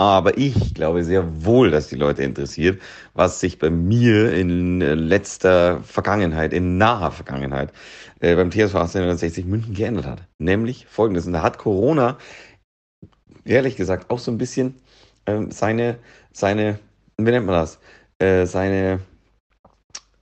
Aber 0.01 0.35
ich 0.35 0.73
glaube 0.73 1.03
sehr 1.03 1.45
wohl, 1.45 1.69
dass 1.69 1.89
die 1.89 1.95
Leute 1.95 2.23
interessiert, 2.23 2.81
was 3.13 3.39
sich 3.39 3.59
bei 3.59 3.69
mir 3.69 4.33
in 4.33 4.79
letzter 4.79 5.83
Vergangenheit, 5.83 6.53
in 6.53 6.79
naher 6.79 7.11
Vergangenheit, 7.11 7.71
äh, 8.19 8.35
beim 8.35 8.49
TSV 8.49 8.73
1860 8.77 9.45
München 9.45 9.75
geändert 9.75 10.07
hat. 10.07 10.27
Nämlich 10.39 10.87
folgendes. 10.87 11.27
Und 11.27 11.33
da 11.33 11.43
hat 11.43 11.59
Corona, 11.59 12.17
ehrlich 13.45 13.75
gesagt, 13.75 14.09
auch 14.09 14.17
so 14.17 14.31
ein 14.31 14.39
bisschen 14.39 14.73
ähm, 15.27 15.51
seine, 15.51 15.99
seine, 16.31 16.79
wie 17.17 17.29
nennt 17.29 17.45
man 17.45 17.53
das? 17.53 17.79
Äh, 18.17 18.47
seine, 18.47 19.01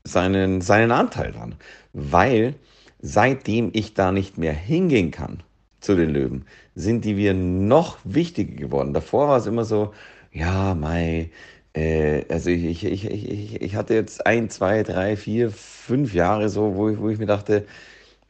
seinen, 0.04 0.60
seinen 0.60 0.92
Anteil 0.92 1.32
dran. 1.32 1.56
Weil 1.94 2.56
seitdem 3.02 3.70
ich 3.72 3.94
da 3.94 4.12
nicht 4.12 4.38
mehr 4.38 4.52
hingehen 4.52 5.12
kann 5.12 5.42
zu 5.80 5.96
den 5.96 6.10
Löwen, 6.12 6.46
sind 6.76 7.06
die 7.06 7.18
wir 7.18 7.34
noch 7.34 7.98
wichtiger 8.04 8.56
geworden. 8.56 8.94
Davor 8.94 9.28
war 9.30 9.38
es 9.38 9.46
immer 9.46 9.66
so, 9.66 9.94
ja, 10.32 10.76
Mai, 10.76 11.32
äh, 11.74 12.26
also 12.30 12.50
ich, 12.50 12.84
ich, 12.86 13.06
ich, 13.06 13.06
ich, 13.06 13.62
ich 13.62 13.76
hatte 13.76 13.94
jetzt 13.94 14.26
ein, 14.26 14.50
zwei, 14.50 14.84
drei, 14.84 15.16
vier, 15.18 15.52
fünf 15.52 16.14
Jahre 16.14 16.50
so, 16.50 16.76
wo 16.76 16.90
ich, 16.90 17.00
wo 17.00 17.10
ich 17.10 17.20
mir 17.20 17.26
dachte, 17.26 17.66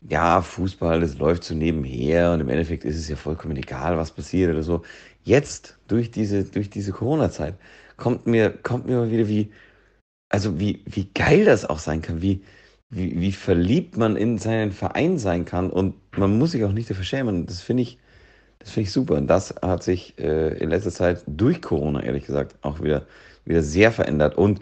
ja, 0.02 0.42
Fußball, 0.42 1.02
das 1.02 1.18
läuft 1.18 1.44
so 1.44 1.56
nebenher 1.56 2.32
und 2.34 2.42
im 2.42 2.50
Endeffekt 2.50 2.86
ist 2.86 2.98
es 2.98 3.10
ja 3.10 3.16
vollkommen 3.16 3.58
egal, 3.58 3.98
was 3.98 4.12
passiert 4.12 4.52
oder 4.52 4.64
so. 4.64 4.84
Jetzt, 5.24 5.78
durch 5.88 6.12
diese, 6.12 6.44
durch 6.46 6.70
diese 6.70 6.92
Corona-Zeit, 6.94 7.56
kommt 7.98 8.26
mir, 8.28 8.52
kommt 8.52 8.88
mir 8.88 8.98
mal 8.98 9.12
wieder 9.12 9.28
wie, 9.28 9.52
also 10.30 10.60
wie, 10.60 10.84
wie 10.86 11.10
geil 11.14 11.46
das 11.46 11.66
auch 11.66 11.80
sein 11.80 12.02
kann, 12.02 12.22
wie, 12.22 12.44
wie, 12.89 13.19
wie 13.19 13.32
verliebt 13.32 13.97
man 13.97 14.15
in 14.15 14.38
seinen 14.38 14.71
Verein 14.71 15.17
sein 15.19 15.45
kann 15.45 15.69
und 15.69 15.95
man 16.17 16.38
muss 16.38 16.52
sich 16.52 16.63
auch 16.63 16.71
nicht 16.71 16.89
dafür 16.89 17.04
schämen. 17.04 17.45
Das 17.45 17.62
finde 17.62 17.84
ich, 17.84 17.99
das 18.58 18.71
finde 18.71 18.88
ich 18.88 18.91
super. 18.91 19.15
Und 19.15 19.28
das 19.28 19.56
hat 19.62 19.84
sich 19.84 20.17
äh, 20.17 20.58
in 20.58 20.69
letzter 20.69 20.91
Zeit 20.91 21.23
durch 21.28 21.62
Corona, 21.62 22.02
ehrlich 22.02 22.25
gesagt, 22.25 22.56
auch 22.62 22.82
wieder, 22.82 23.06
wieder 23.45 23.62
sehr 23.62 23.91
verändert. 23.91 24.38
Und 24.38 24.60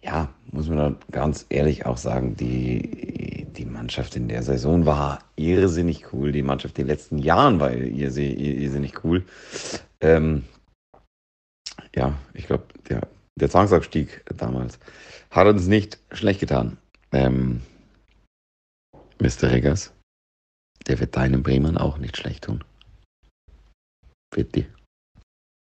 ja, 0.00 0.32
muss 0.52 0.68
man 0.68 0.96
ganz 1.10 1.46
ehrlich 1.48 1.84
auch 1.84 1.96
sagen, 1.96 2.36
die, 2.36 3.46
die 3.56 3.64
Mannschaft 3.64 4.14
in 4.14 4.28
der 4.28 4.44
Saison 4.44 4.86
war 4.86 5.18
irrsinnig 5.34 6.12
cool. 6.12 6.30
Die 6.30 6.44
Mannschaft 6.44 6.78
in 6.78 6.84
den 6.84 6.90
letzten 6.94 7.18
Jahren 7.18 7.58
war 7.58 7.70
irrsi- 7.70 8.36
irrsinnig 8.36 9.04
cool. 9.04 9.24
Ähm, 10.00 10.44
ja, 11.96 12.16
ich 12.34 12.46
glaube, 12.46 12.66
der, 12.88 13.08
der 13.34 13.50
Zwangsabstieg 13.50 14.24
damals 14.36 14.78
hat 15.30 15.48
uns 15.48 15.66
nicht 15.66 15.98
schlecht 16.12 16.38
getan. 16.38 16.78
Ähm, 17.12 17.62
Mr. 19.20 19.50
Reggers, 19.50 19.92
der 20.86 20.98
wird 21.00 21.16
deinem 21.16 21.42
Bremen 21.42 21.76
auch 21.76 21.98
nicht 21.98 22.16
schlecht 22.16 22.44
tun. 22.44 22.64
Bitte. 24.30 24.66